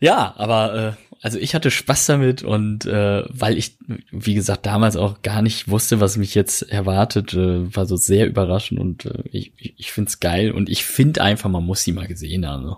Ja, 0.00 0.34
aber 0.36 0.74
äh, 0.74 0.92
also 1.20 1.38
ich 1.38 1.54
hatte 1.54 1.70
Spaß 1.70 2.06
damit 2.06 2.42
und 2.42 2.86
äh, 2.86 3.24
weil 3.28 3.58
ich, 3.58 3.76
wie 4.10 4.34
gesagt, 4.34 4.66
damals 4.66 4.96
auch 4.96 5.22
gar 5.22 5.42
nicht 5.42 5.68
wusste, 5.68 6.00
was 6.00 6.16
mich 6.16 6.34
jetzt 6.34 6.62
erwartet, 6.62 7.34
äh, 7.34 7.74
war 7.74 7.86
so 7.86 7.96
sehr 7.96 8.26
überraschend 8.26 8.78
und 8.78 9.06
äh, 9.06 9.22
ich, 9.32 9.52
ich, 9.56 9.74
ich 9.76 9.92
find's 9.92 10.20
geil 10.20 10.52
und 10.52 10.68
ich 10.68 10.84
finde 10.84 11.22
einfach, 11.22 11.50
man 11.50 11.64
muss 11.64 11.82
sie 11.82 11.92
mal 11.92 12.06
gesehen 12.06 12.46
haben. 12.46 12.64
So. 12.64 12.76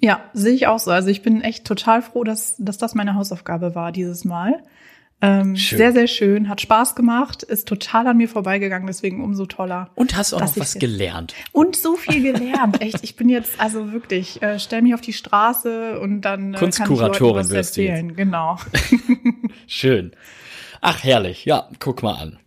Ja, 0.00 0.24
sehe 0.32 0.54
ich 0.54 0.66
auch 0.66 0.78
so. 0.78 0.90
Also 0.90 1.08
ich 1.08 1.22
bin 1.22 1.42
echt 1.42 1.66
total 1.66 2.02
froh, 2.02 2.24
dass, 2.24 2.56
dass 2.58 2.78
das 2.78 2.94
meine 2.94 3.14
Hausaufgabe 3.14 3.74
war 3.74 3.92
dieses 3.92 4.24
Mal. 4.24 4.62
Ähm, 5.22 5.56
sehr, 5.56 5.92
sehr 5.92 6.08
schön, 6.08 6.48
hat 6.50 6.60
Spaß 6.60 6.94
gemacht, 6.94 7.42
ist 7.42 7.66
total 7.66 8.06
an 8.06 8.18
mir 8.18 8.28
vorbeigegangen, 8.28 8.86
deswegen 8.86 9.24
umso 9.24 9.46
toller. 9.46 9.90
Und 9.94 10.14
hast 10.14 10.34
auch 10.34 10.40
noch 10.40 10.56
was 10.58 10.74
gelernt. 10.74 11.34
Und 11.52 11.74
so 11.74 11.96
viel 11.96 12.22
gelernt. 12.22 12.82
Echt, 12.82 13.02
ich 13.02 13.16
bin 13.16 13.30
jetzt 13.30 13.58
also 13.58 13.92
wirklich, 13.92 14.42
äh, 14.42 14.58
stell 14.58 14.82
mich 14.82 14.92
auf 14.92 15.00
die 15.00 15.14
Straße 15.14 15.98
und 16.00 16.20
dann 16.20 16.52
äh, 16.52 16.58
kann 16.58 16.68
ich 16.68 16.78
Leuten 16.78 16.88
Kunstkuratorin 16.88 17.44
was 17.44 17.50
wirst 17.50 17.76
du 17.78 17.82
erzählen. 17.86 18.14
Genau. 18.14 18.58
Schön. 19.66 20.12
Ach, 20.82 21.02
herrlich. 21.02 21.46
Ja, 21.46 21.70
guck 21.78 22.02
mal 22.02 22.14
an. 22.14 22.38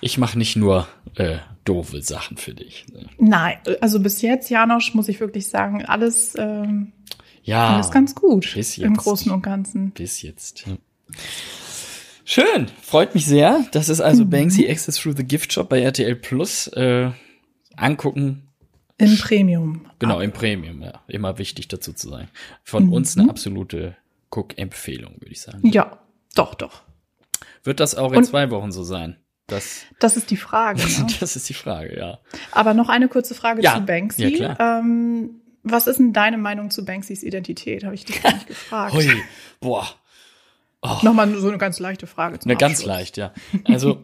Ich 0.00 0.18
mache 0.18 0.38
nicht 0.38 0.54
nur 0.54 0.86
äh, 1.16 1.38
doofe 1.64 2.00
Sachen 2.00 2.36
für 2.36 2.54
dich. 2.54 2.86
Ne? 2.92 3.06
Nein, 3.18 3.56
also 3.80 3.98
bis 4.00 4.22
jetzt, 4.22 4.50
Janosch, 4.50 4.94
muss 4.94 5.08
ich 5.08 5.18
wirklich 5.18 5.48
sagen, 5.48 5.84
alles, 5.84 6.34
ähm, 6.38 6.92
Ja, 7.42 7.70
alles 7.74 7.90
ganz 7.90 8.14
gut 8.14 8.52
bis 8.54 8.78
im 8.78 8.92
jetzt. 8.92 9.02
Großen 9.02 9.32
und 9.32 9.42
Ganzen. 9.42 9.90
bis 9.90 10.22
jetzt. 10.22 10.66
Ja. 10.66 10.76
Schön, 12.24 12.68
freut 12.82 13.14
mich 13.14 13.26
sehr. 13.26 13.66
Das 13.72 13.88
ist 13.88 14.00
also 14.00 14.24
Banksy 14.24 14.68
Access 14.68 14.96
Through 14.96 15.16
the 15.16 15.24
Gift 15.24 15.52
Shop 15.52 15.68
bei 15.68 15.80
RTL 15.80 16.16
Plus. 16.16 16.68
Äh, 16.68 17.10
angucken, 17.76 18.48
Im 18.98 19.18
Premium. 19.18 19.86
genau, 19.98 20.20
im 20.20 20.32
Premium, 20.32 20.80
ja. 20.80 21.02
Immer 21.08 21.38
wichtig 21.38 21.68
dazu 21.68 21.92
zu 21.92 22.08
sein. 22.08 22.28
Von 22.62 22.90
uns 22.92 23.18
eine 23.18 23.28
absolute 23.28 23.96
Guck-Empfehlung, 24.30 25.14
würde 25.20 25.32
ich 25.32 25.40
sagen. 25.42 25.68
Ja, 25.70 25.98
doch, 26.34 26.54
doch. 26.54 26.82
Wird 27.62 27.80
das 27.80 27.94
auch 27.94 28.12
in 28.12 28.18
Und- 28.18 28.24
zwei 28.24 28.50
Wochen 28.50 28.72
so 28.72 28.84
sein? 28.84 29.16
Das, 29.46 29.82
Das 30.00 30.16
ist 30.16 30.30
die 30.30 30.38
Frage. 30.38 30.80
Ne? 31.00 31.06
das 31.20 31.36
ist 31.36 31.46
die 31.50 31.54
Frage, 31.54 31.94
ja. 31.98 32.18
Aber 32.50 32.72
noch 32.72 32.88
eine 32.88 33.08
kurze 33.08 33.34
Frage 33.34 33.60
Ja, 33.62 33.74
zu 33.74 33.82
Banksy. 33.82 34.22
ja, 34.38 34.54
klar. 34.54 34.80
Ähm, 34.80 35.42
was 35.62 35.86
ist 35.86 35.98
denn 35.98 36.14
deine 36.14 36.38
Meinung 36.38 36.70
zu 36.70 36.84
Banksys 36.86 37.22
Identität? 37.22 37.84
Habe 37.84 37.94
ich 37.94 38.06
dich 38.06 38.22
gar 38.22 38.32
nicht 38.32 38.46
gefragt. 38.46 38.94
Hui, 38.94 39.10
boah. 39.60 39.86
Nochmal 41.02 41.34
so 41.36 41.48
eine 41.48 41.58
ganz 41.58 41.78
leichte 41.78 42.06
Frage 42.06 42.38
zum 42.38 42.50
Ne, 42.50 42.56
ganz 42.56 42.78
Abschluss. 42.80 42.86
leicht, 42.86 43.16
ja. 43.16 43.32
Also, 43.64 44.02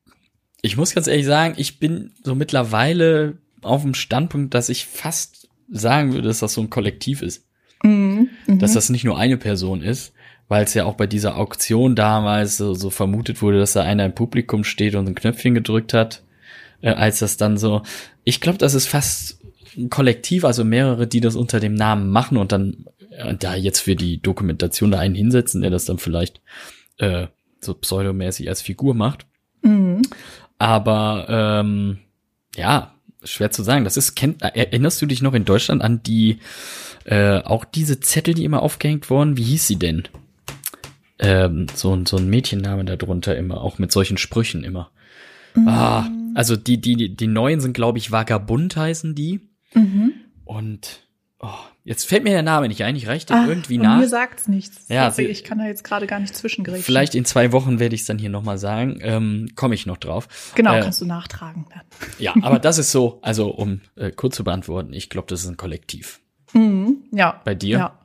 ich 0.62 0.76
muss 0.76 0.94
ganz 0.94 1.06
ehrlich 1.06 1.26
sagen, 1.26 1.54
ich 1.56 1.78
bin 1.78 2.12
so 2.22 2.34
mittlerweile 2.34 3.38
auf 3.62 3.82
dem 3.82 3.94
Standpunkt, 3.94 4.54
dass 4.54 4.68
ich 4.68 4.86
fast 4.86 5.48
sagen 5.70 6.12
würde, 6.12 6.28
dass 6.28 6.40
das 6.40 6.54
so 6.54 6.60
ein 6.60 6.70
Kollektiv 6.70 7.22
ist. 7.22 7.44
Mhm. 7.82 8.28
Mhm. 8.46 8.58
Dass 8.58 8.74
das 8.74 8.90
nicht 8.90 9.04
nur 9.04 9.18
eine 9.18 9.36
Person 9.36 9.82
ist, 9.82 10.12
weil 10.48 10.64
es 10.64 10.74
ja 10.74 10.84
auch 10.84 10.94
bei 10.94 11.06
dieser 11.06 11.36
Auktion 11.36 11.94
damals 11.96 12.56
so, 12.56 12.74
so 12.74 12.90
vermutet 12.90 13.42
wurde, 13.42 13.58
dass 13.58 13.72
da 13.72 13.82
einer 13.82 14.04
im 14.04 14.14
Publikum 14.14 14.64
steht 14.64 14.94
und 14.94 15.08
ein 15.08 15.14
Knöpfchen 15.14 15.54
gedrückt 15.54 15.94
hat, 15.94 16.22
äh, 16.82 16.90
als 16.90 17.20
das 17.20 17.36
dann 17.36 17.56
so. 17.58 17.82
Ich 18.24 18.40
glaube, 18.40 18.58
das 18.58 18.74
ist 18.74 18.86
fast 18.86 19.38
ein 19.76 19.90
Kollektiv, 19.90 20.44
also 20.44 20.64
mehrere, 20.64 21.06
die 21.06 21.20
das 21.20 21.34
unter 21.34 21.58
dem 21.58 21.74
Namen 21.74 22.10
machen 22.10 22.36
und 22.36 22.52
dann 22.52 22.84
da 23.38 23.54
jetzt 23.54 23.80
für 23.80 23.96
die 23.96 24.20
Dokumentation 24.20 24.90
da 24.90 24.98
einen 24.98 25.14
hinsetzen, 25.14 25.60
der 25.60 25.70
das 25.70 25.84
dann 25.84 25.98
vielleicht 25.98 26.40
äh, 26.98 27.26
so 27.60 27.74
pseudomäßig 27.74 28.48
als 28.48 28.62
Figur 28.62 28.94
macht. 28.94 29.26
Mhm. 29.62 30.02
Aber 30.58 31.26
ähm, 31.28 31.98
ja, 32.56 32.94
schwer 33.24 33.50
zu 33.50 33.62
sagen. 33.62 33.84
Das 33.84 33.96
ist, 33.96 34.14
kennt, 34.14 34.42
erinnerst 34.42 35.00
du 35.00 35.06
dich 35.06 35.22
noch 35.22 35.34
in 35.34 35.44
Deutschland 35.44 35.82
an 35.82 36.02
die, 36.02 36.38
äh, 37.04 37.38
auch 37.38 37.64
diese 37.64 38.00
Zettel, 38.00 38.34
die 38.34 38.44
immer 38.44 38.62
aufgehängt 38.62 39.10
wurden? 39.10 39.36
Wie 39.36 39.42
hieß 39.42 39.66
sie 39.66 39.78
denn? 39.78 40.04
Ähm, 41.18 41.66
so, 41.74 41.94
ein 41.94 42.06
so 42.06 42.16
ein 42.16 42.28
Mädchenname 42.28 42.84
darunter 42.84 43.36
immer, 43.36 43.60
auch 43.60 43.78
mit 43.78 43.92
solchen 43.92 44.18
Sprüchen 44.18 44.64
immer. 44.64 44.90
Mhm. 45.54 45.68
Ah, 45.68 46.10
also 46.34 46.56
die, 46.56 46.80
die, 46.80 47.14
die 47.14 47.26
neuen 47.26 47.60
sind, 47.60 47.74
glaube 47.74 47.98
ich, 47.98 48.10
Vagabund 48.10 48.76
heißen 48.76 49.14
die. 49.14 49.40
Mhm. 49.74 50.12
Und 50.44 51.06
oh, 51.38 51.48
jetzt 51.84 52.04
fällt 52.06 52.24
mir 52.24 52.30
der 52.30 52.42
Name 52.42 52.68
nicht 52.68 52.82
ein, 52.84 52.94
ich 52.96 53.06
reiche 53.08 53.26
den 53.26 53.36
Ah, 53.36 53.46
irgendwie 53.46 53.78
nach. 53.78 53.98
Mir 53.98 54.08
sagt's 54.08 54.48
nichts. 54.48 54.88
Ja, 54.88 55.10
sie- 55.10 55.24
ich 55.24 55.44
kann 55.44 55.58
da 55.58 55.66
jetzt 55.66 55.84
gerade 55.84 56.06
gar 56.06 56.20
nicht 56.20 56.36
zwischengreifen. 56.36 56.82
Vielleicht 56.82 57.14
in 57.14 57.24
zwei 57.24 57.52
Wochen 57.52 57.78
werde 57.78 57.94
ich 57.94 58.02
es 58.02 58.06
dann 58.06 58.18
hier 58.18 58.30
nochmal 58.30 58.58
sagen. 58.58 58.98
Ähm, 59.02 59.48
Komme 59.56 59.74
ich 59.74 59.86
noch 59.86 59.96
drauf. 59.98 60.28
Genau, 60.54 60.74
Äh, 60.74 60.80
kannst 60.82 61.00
du 61.00 61.06
nachtragen 61.06 61.66
dann. 61.70 61.82
Ja, 62.18 62.34
aber 62.42 62.58
das 62.58 62.78
ist 62.78 62.92
so, 62.92 63.18
also 63.22 63.48
um 63.50 63.80
äh, 63.96 64.10
kurz 64.10 64.36
zu 64.36 64.44
beantworten, 64.44 64.92
ich 64.92 65.10
glaube, 65.10 65.26
das 65.28 65.42
ist 65.42 65.48
ein 65.48 65.56
Kollektiv. 65.56 66.20
Mhm. 66.52 66.98
Ja. 67.12 67.40
Bei 67.44 67.54
dir? 67.54 67.78
Ja. 67.78 67.98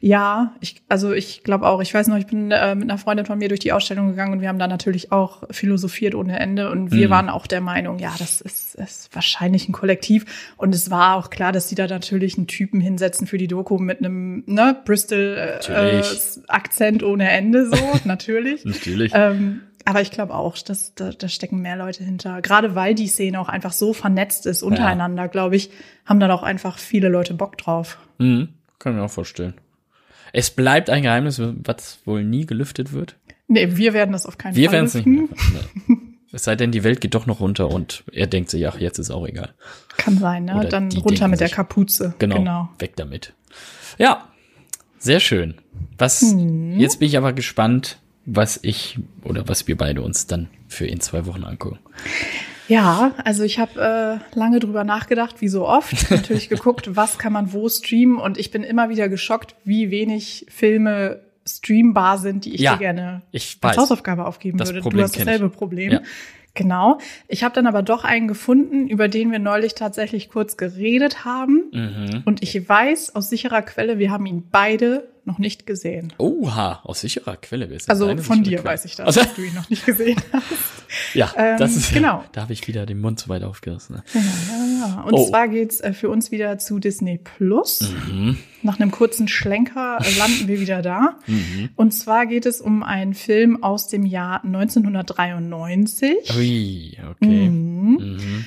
Ja, 0.00 0.54
ich, 0.60 0.82
also 0.88 1.12
ich 1.12 1.44
glaube 1.44 1.66
auch, 1.66 1.80
ich 1.80 1.94
weiß 1.94 2.08
noch, 2.08 2.16
ich 2.16 2.26
bin 2.26 2.50
äh, 2.50 2.74
mit 2.74 2.90
einer 2.90 2.98
Freundin 2.98 3.24
von 3.24 3.38
mir 3.38 3.48
durch 3.48 3.60
die 3.60 3.72
Ausstellung 3.72 4.08
gegangen 4.08 4.32
und 4.32 4.40
wir 4.40 4.48
haben 4.48 4.58
da 4.58 4.66
natürlich 4.66 5.12
auch 5.12 5.44
philosophiert 5.50 6.14
ohne 6.14 6.38
Ende 6.38 6.70
und 6.70 6.90
wir 6.92 7.06
Mhm. 7.06 7.10
waren 7.12 7.28
auch 7.30 7.46
der 7.46 7.60
Meinung, 7.60 7.98
ja, 7.98 8.12
das 8.18 8.40
ist, 8.40 8.74
ist 8.74 9.14
wahrscheinlich 9.14 9.68
ein 9.68 9.72
Kollektiv 9.72 10.54
und 10.56 10.74
es 10.74 10.90
war 10.90 11.16
auch 11.16 11.30
klar, 11.30 11.52
dass 11.52 11.68
sie 11.68 11.76
da 11.76 11.86
natürlich 11.86 12.36
einen 12.36 12.48
Typen 12.48 12.80
hinsetzen 12.80 13.26
für 13.26 13.38
die 13.38 13.46
Doku 13.48 13.78
mit 13.78 14.00
einem 14.00 14.42
ne, 14.46 14.76
Bristol 14.84 15.60
äh. 15.68 16.02
Akzent 16.48 17.02
ohne 17.02 17.30
Ende 17.30 17.66
so, 17.66 17.76
natürlich. 18.04 18.64
Natürlich. 18.64 19.12
Ähm, 19.14 19.60
aber 19.86 20.00
ich 20.00 20.10
glaube 20.10 20.34
auch, 20.34 20.58
dass 20.58 20.94
da, 20.94 21.10
da 21.10 21.28
stecken 21.28 21.60
mehr 21.60 21.76
Leute 21.76 22.02
hinter. 22.02 22.40
Gerade 22.42 22.74
weil 22.74 22.94
die 22.94 23.06
Szene 23.06 23.38
auch 23.38 23.48
einfach 23.48 23.72
so 23.72 23.92
vernetzt 23.92 24.46
ist 24.46 24.62
untereinander, 24.62 25.28
glaube 25.28 25.56
ich, 25.56 25.70
haben 26.06 26.20
dann 26.20 26.30
auch 26.30 26.42
einfach 26.42 26.78
viele 26.78 27.08
Leute 27.08 27.34
Bock 27.34 27.58
drauf. 27.58 27.98
Mhm, 28.18 28.48
kann 28.78 28.92
ich 28.92 28.98
mir 28.98 29.04
auch 29.04 29.10
vorstellen. 29.10 29.54
Es 30.32 30.50
bleibt 30.50 30.90
ein 30.90 31.02
Geheimnis, 31.02 31.40
was 31.40 32.00
wohl 32.04 32.24
nie 32.24 32.44
gelüftet 32.46 32.92
wird. 32.92 33.16
Nee, 33.46 33.76
wir 33.76 33.92
werden 33.92 34.12
das 34.12 34.26
auf 34.26 34.38
keinen 34.38 34.56
Wir 34.56 34.66
Fall 34.70 34.74
werden 34.74 34.86
es 34.86 34.94
nicht 34.94 35.06
mehr. 35.06 35.28
Es 36.32 36.42
sei 36.44 36.56
denn, 36.56 36.72
die 36.72 36.82
Welt 36.82 37.00
geht 37.00 37.14
doch 37.14 37.26
noch 37.26 37.38
runter 37.40 37.70
und 37.70 38.02
er 38.10 38.26
denkt 38.26 38.50
sich, 38.50 38.66
ach, 38.66 38.78
jetzt 38.80 38.98
ist 38.98 39.10
auch 39.12 39.24
egal. 39.28 39.54
Kann 39.96 40.18
sein, 40.18 40.46
ne? 40.46 40.56
Oder 40.58 40.68
Dann 40.68 40.90
runter 40.92 41.28
mit 41.28 41.38
der 41.38 41.46
sich- 41.46 41.54
Kapuze. 41.54 42.14
Genau, 42.18 42.36
genau. 42.38 42.68
weg 42.80 42.96
damit. 42.96 43.34
Ja, 43.98 44.28
sehr 44.98 45.20
schön. 45.20 45.54
Was, 45.96 46.22
Mhm. 46.22 46.80
jetzt 46.80 46.98
bin 46.98 47.06
ich 47.06 47.16
aber 47.16 47.32
gespannt, 47.32 47.98
was 48.26 48.58
ich 48.62 48.98
oder 49.22 49.46
was 49.48 49.68
wir 49.68 49.76
beide 49.76 50.02
uns 50.02 50.26
dann 50.26 50.48
für 50.66 50.86
in 50.86 50.98
zwei 51.00 51.24
Wochen 51.26 51.44
angucken. 51.44 51.78
Ja, 52.68 53.12
also 53.24 53.42
ich 53.42 53.58
habe 53.58 54.20
äh, 54.34 54.38
lange 54.38 54.58
drüber 54.58 54.84
nachgedacht, 54.84 55.40
wie 55.40 55.48
so 55.48 55.66
oft. 55.66 56.10
Natürlich 56.10 56.48
geguckt, 56.48 56.96
was 56.96 57.18
kann 57.18 57.32
man 57.32 57.52
wo 57.52 57.68
streamen. 57.68 58.18
Und 58.18 58.38
ich 58.38 58.50
bin 58.50 58.62
immer 58.62 58.88
wieder 58.88 59.08
geschockt, 59.08 59.54
wie 59.64 59.90
wenig 59.90 60.46
Filme 60.48 61.20
streambar 61.48 62.18
sind, 62.18 62.44
die 62.44 62.54
ich 62.54 62.60
Ja, 62.60 62.72
dir 62.74 62.78
gerne 62.80 63.22
Ich 63.32 63.58
als. 63.60 63.76
Hausaufgabe 63.76 64.24
aufgeben 64.26 64.58
Das 64.58 64.68
würde. 64.68 64.80
Problem 64.80 64.98
du 64.98 65.04
hast 65.04 65.18
dasselbe 65.18 65.48
Problem. 65.50 65.92
Ja. 65.92 66.00
Genau. 66.56 66.98
Ich 67.26 67.42
habe 67.42 67.52
dann 67.52 67.66
aber 67.66 67.82
doch 67.82 68.04
einen 68.04 68.28
gefunden, 68.28 68.86
über 68.88 69.08
den 69.08 69.32
wir 69.32 69.40
neulich 69.40 69.74
tatsächlich 69.74 70.28
kurz 70.30 70.56
geredet 70.56 71.24
haben. 71.24 71.64
Mhm. 71.72 72.22
Und 72.24 72.42
ich 72.44 72.68
weiß 72.68 73.16
aus 73.16 73.28
sicherer 73.28 73.62
Quelle, 73.62 73.98
wir 73.98 74.12
haben 74.12 74.24
ihn 74.26 74.44
beide 74.52 75.08
noch 75.24 75.38
nicht 75.38 75.66
gesehen. 75.66 76.12
Oha, 76.18 76.80
aus 76.84 77.00
sicherer 77.00 77.36
Quelle. 77.38 77.70
wer 77.70 77.76
ist 77.78 77.90
Also 77.90 78.16
von 78.18 78.44
dir 78.44 78.58
Quelle? 78.58 78.68
weiß 78.70 78.84
ich 78.84 78.94
das, 78.94 79.06
Also, 79.06 79.20
dass 79.22 79.34
du 79.34 79.42
ihn 79.42 79.54
noch 79.54 79.68
nicht 79.70 79.84
gesehen 79.84 80.20
hast. 80.32 80.44
ja, 81.14 81.32
Ähm, 81.36 81.58
das 81.58 81.74
ist 81.76 81.92
genau. 81.92 82.22
Da 82.32 82.42
habe 82.42 82.52
ich 82.52 82.68
wieder 82.68 82.86
den 82.86 83.00
Mund 83.00 83.18
zu 83.18 83.28
weit 83.30 83.42
aufgerissen. 83.42 83.96
Ne? 83.96 84.04
Ja, 84.14 84.20
ja, 84.20 84.63
ja. 84.88 85.00
Und 85.02 85.14
Oh. 85.14 85.28
zwar 85.28 85.48
geht's 85.48 85.80
äh, 85.80 85.92
für 85.92 86.08
uns 86.10 86.30
wieder 86.30 86.58
zu 86.58 86.78
Disney 86.78 87.18
Plus. 87.18 87.80
Mhm. 88.10 88.36
Nach 88.62 88.80
einem 88.80 88.90
kurzen 88.90 89.28
Schlenker 89.28 89.98
äh, 90.00 90.18
landen 90.18 90.48
wir 90.48 90.60
wieder 90.60 90.82
da. 90.82 91.18
Mhm. 91.26 91.70
Und 91.76 91.92
zwar 91.92 92.26
geht 92.26 92.46
es 92.46 92.60
um 92.60 92.82
einen 92.82 93.14
Film 93.14 93.62
aus 93.62 93.88
dem 93.88 94.04
Jahr 94.06 94.42
1993. 94.44 96.36
Ui, 96.36 96.96
okay. 97.10 97.48
Mhm. 97.50 97.96
Mhm. 97.98 98.44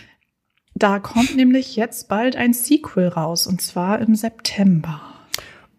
Da 0.76 1.00
kommt 1.00 1.36
nämlich 1.36 1.76
jetzt 1.76 2.08
bald 2.08 2.36
ein 2.36 2.54
Sequel 2.54 3.08
raus, 3.08 3.48
und 3.48 3.62
zwar 3.62 4.00
im 4.00 4.16
September. 4.16 5.02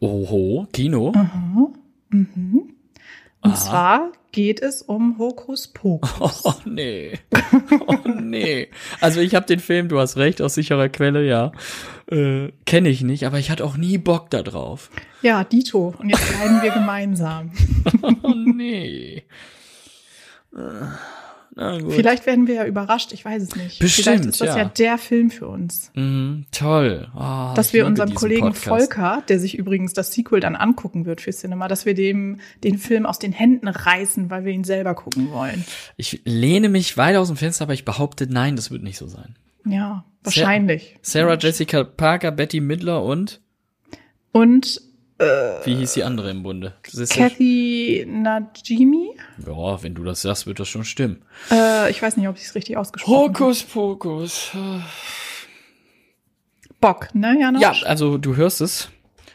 Oho, 0.01 0.67
Kino. 0.73 1.13
Aha. 1.15 1.69
Mhm. 2.11 2.75
Und 3.41 3.53
Aha. 3.53 3.57
zwar 3.57 4.13
geht 4.33 4.61
es 4.61 4.83
um 4.83 5.19
Hokus 5.19 5.69
Pokus. 5.69 6.43
Oh 6.45 6.55
nee. 6.65 7.19
Oh 7.87 7.97
nee. 8.07 8.69
Also 9.01 9.21
ich 9.21 9.35
habe 9.35 9.47
den 9.47 9.61
Film, 9.61 9.89
du 9.89 9.99
hast 9.99 10.17
recht, 10.17 10.43
aus 10.43 10.55
sicherer 10.55 10.89
Quelle, 10.89 11.25
ja. 11.27 11.53
Äh, 12.11 12.53
Kenne 12.67 12.89
ich 12.89 13.03
nicht, 13.03 13.25
aber 13.27 13.39
ich 13.39 13.51
hatte 13.51 13.65
auch 13.65 13.77
nie 13.77 13.99
Bock 13.99 14.31
da 14.31 14.43
drauf. 14.43 14.91
Ja, 15.23 15.45
Dito. 15.45 15.95
Und 15.99 16.11
jetzt 16.11 16.33
leiden 16.39 16.63
wir 16.63 16.71
gemeinsam. 16.71 17.53
Oh 18.23 18.35
nee. 18.35 19.25
Vielleicht 21.59 22.27
werden 22.27 22.47
wir 22.47 22.55
ja 22.55 22.67
überrascht, 22.67 23.13
ich 23.13 23.25
weiß 23.25 23.43
es 23.43 23.57
nicht. 23.57 23.81
Bestimmt, 23.81 24.05
Vielleicht 24.05 24.25
ist 24.27 24.41
das 24.41 24.49
ja. 24.49 24.59
ja. 24.59 24.65
der 24.67 24.97
Film 24.97 25.31
für 25.31 25.49
uns. 25.49 25.91
Mhm, 25.95 26.47
toll. 26.53 27.09
Ah, 27.15 27.53
dass 27.55 27.73
wir 27.73 27.85
unserem 27.85 28.15
Kollegen 28.15 28.53
Podcast. 28.53 28.67
Volker, 28.67 29.23
der 29.29 29.41
sich 29.41 29.59
übrigens 29.59 29.93
das 29.93 30.13
Sequel 30.13 30.39
dann 30.39 30.55
angucken 30.55 31.05
wird 31.05 31.21
für 31.21 31.33
Cinema, 31.33 31.67
dass 31.67 31.85
wir 31.85 31.95
dem 31.95 32.39
den 32.63 32.79
Film 32.79 33.07
aus 33.07 33.19
den 33.19 33.33
Händen 33.33 33.67
reißen, 33.67 34.31
weil 34.31 34.45
wir 34.45 34.53
ihn 34.53 34.63
selber 34.63 34.95
gucken 34.95 35.33
wollen. 35.33 35.65
Ich 35.97 36.21
lehne 36.25 36.69
mich 36.69 36.97
weit 36.97 37.17
aus 37.17 37.27
dem 37.27 37.37
Fenster, 37.37 37.65
aber 37.65 37.75
ich 37.75 37.85
behaupte, 37.85 38.29
nein, 38.31 38.55
das 38.55 38.71
wird 38.71 38.85
nicht 38.85 38.99
so 38.99 39.09
sein. 39.09 39.35
Ja, 39.65 40.05
wahrscheinlich. 40.23 40.97
Sarah 41.03 41.37
Jessica 41.37 41.83
Parker, 41.83 42.31
Betty 42.31 42.61
Midler 42.61 43.03
und 43.03 43.41
Und 44.31 44.81
wie 45.65 45.75
hieß 45.75 45.95
die 45.95 46.05
andere 46.05 46.31
im 46.31 46.43
Bunde? 46.45 46.75
Kathy 47.11 48.07
Najimy? 48.09 49.17
Ja, 49.47 49.83
wenn 49.83 49.95
du 49.95 50.05
das 50.05 50.23
sagst, 50.23 50.47
wird 50.47 50.61
das 50.61 50.69
schon 50.69 50.85
stimmen. 50.85 51.23
Äh, 51.51 51.91
ich 51.91 52.01
weiß 52.01 52.17
nicht, 52.17 52.29
ob 52.29 52.37
ich 52.37 52.45
es 52.45 52.55
richtig 52.55 52.77
ausgesprochen 52.77 53.15
habe. 53.15 53.29
Hokus 53.41 53.63
Pokus. 53.65 54.51
Bock, 56.81 57.15
ne, 57.15 57.37
Janosch? 57.41 57.63
Ja, 57.63 57.73
also 57.87 58.19
du 58.19 58.37
hörst 58.37 58.61
es. 58.61 58.89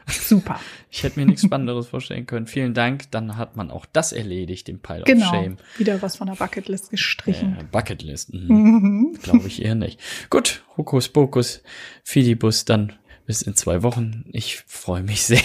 Super. 0.08 0.60
Ich 0.96 1.02
hätte 1.02 1.20
mir 1.20 1.26
nichts 1.26 1.42
Spannenderes 1.44 1.88
vorstellen 1.88 2.28
können. 2.28 2.46
Vielen 2.46 2.76
Dank. 2.76 3.10
Dann 3.10 3.36
hat 3.36 3.56
man 3.56 3.72
auch 3.72 3.88
das 3.88 4.14
erledigt, 4.14 4.68
den 4.68 4.78
Pile 4.80 5.00
of 5.00 5.06
Genau. 5.06 5.26
Shame. 5.26 5.58
Wieder 5.80 6.00
was 6.04 6.18
von 6.18 6.28
der 6.28 6.36
Bucketlist 6.36 6.92
gestrichen. 6.92 7.58
Äh, 7.60 7.64
Bucketlist. 7.64 8.32
Mhm. 8.32 8.48
Mhm. 8.56 9.18
Glaube 9.24 9.48
ich 9.48 9.66
eher 9.66 9.74
nicht. 9.74 10.00
Gut, 10.30 10.64
Hokus 10.78 11.10
Pokus, 11.10 11.64
Fidibus, 12.04 12.66
dann 12.66 12.94
bis 13.26 13.42
in 13.42 13.56
zwei 13.56 13.84
Wochen. 13.84 14.26
Ich 14.32 14.64
freue 14.68 15.04
mich 15.04 15.24
sehr. 15.26 15.40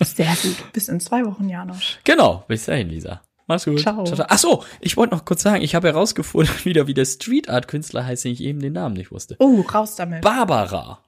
Sehr 0.00 0.34
gut. 0.42 0.72
Bis 0.72 0.88
in 0.88 1.00
zwei 1.00 1.24
Wochen, 1.24 1.48
Janosch. 1.48 1.98
genau, 2.04 2.44
bis 2.48 2.64
dahin, 2.66 2.88
Lisa. 2.88 3.22
Mach's 3.46 3.64
gut. 3.64 3.80
Ciao. 3.80 4.04
Ach 4.28 4.38
so, 4.38 4.64
ich 4.80 4.96
wollte 4.96 5.14
noch 5.14 5.24
kurz 5.24 5.42
sagen, 5.42 5.62
ich 5.62 5.74
habe 5.74 5.88
herausgefunden, 5.88 6.54
wieder 6.64 6.86
wie 6.86 6.94
der 6.94 7.04
Street 7.04 7.48
Art 7.48 7.66
Künstler 7.68 8.06
heißt, 8.06 8.24
den 8.24 8.32
ich 8.32 8.42
eben 8.42 8.60
den 8.60 8.72
Namen 8.74 8.94
nicht 8.94 9.10
wusste. 9.10 9.36
Oh, 9.40 9.60
raus 9.62 9.96
damit. 9.96 10.22
Barbara. 10.22 11.00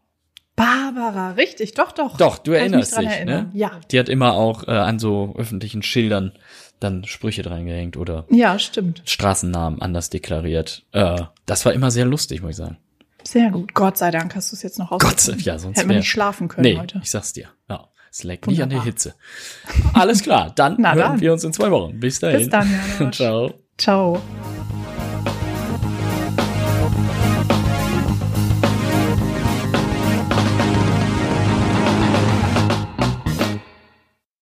Barbara, 0.56 1.30
richtig, 1.32 1.74
doch, 1.74 1.92
doch. 1.92 2.16
Doch, 2.18 2.38
du 2.38 2.50
Kann 2.52 2.60
erinnerst 2.60 2.98
dich, 2.98 3.06
erinnern. 3.06 3.50
ne? 3.54 3.58
Ja. 3.58 3.80
Die 3.90 3.98
hat 3.98 4.08
immer 4.10 4.34
auch 4.34 4.68
äh, 4.68 4.72
an 4.72 4.98
so 4.98 5.34
öffentlichen 5.36 5.82
Schildern 5.82 6.32
dann 6.78 7.04
Sprüche 7.04 7.42
dran 7.42 7.64
gehängt 7.64 7.96
oder 7.96 8.26
Ja, 8.28 8.58
stimmt. 8.58 9.02
Straßennamen 9.06 9.80
anders 9.80 10.10
deklariert. 10.10 10.84
Äh, 10.92 11.22
das 11.46 11.64
war 11.64 11.72
immer 11.72 11.90
sehr 11.90 12.04
lustig, 12.04 12.42
muss 12.42 12.50
ich 12.50 12.56
sagen. 12.56 12.76
Sehr 13.32 13.50
gut. 13.50 13.72
Gott 13.74 13.96
sei 13.96 14.10
Dank 14.10 14.34
hast 14.36 14.52
du 14.52 14.56
es 14.56 14.62
jetzt 14.62 14.78
noch 14.78 14.90
Gott 14.90 15.02
rausgefunden. 15.04 15.42
sei 15.44 15.50
ja, 15.50 15.58
sonst 15.58 15.78
Hätten 15.78 15.88
wir 15.88 15.96
nicht 15.96 16.08
schlafen 16.10 16.48
können 16.48 16.62
Nee, 16.64 16.78
heute. 16.78 17.00
ich 17.02 17.10
sag's 17.10 17.32
dir. 17.32 17.48
Ja, 17.68 17.88
es 18.10 18.24
leckt 18.24 18.46
nicht 18.46 18.62
an 18.62 18.68
der 18.68 18.80
Wunderbar. 18.80 18.84
Hitze. 18.92 19.14
Alles 19.94 20.22
klar, 20.22 20.52
dann 20.54 20.76
hören 20.84 20.98
dann. 20.98 21.20
wir 21.20 21.32
uns 21.32 21.42
in 21.44 21.52
zwei 21.52 21.70
Wochen. 21.70 21.98
Bis 21.98 22.18
dahin. 22.20 22.40
Bis 22.40 22.48
dann, 22.50 22.68
Janosch. 22.98 23.16
Ciao. 23.16 23.54
Ciao. 23.78 24.22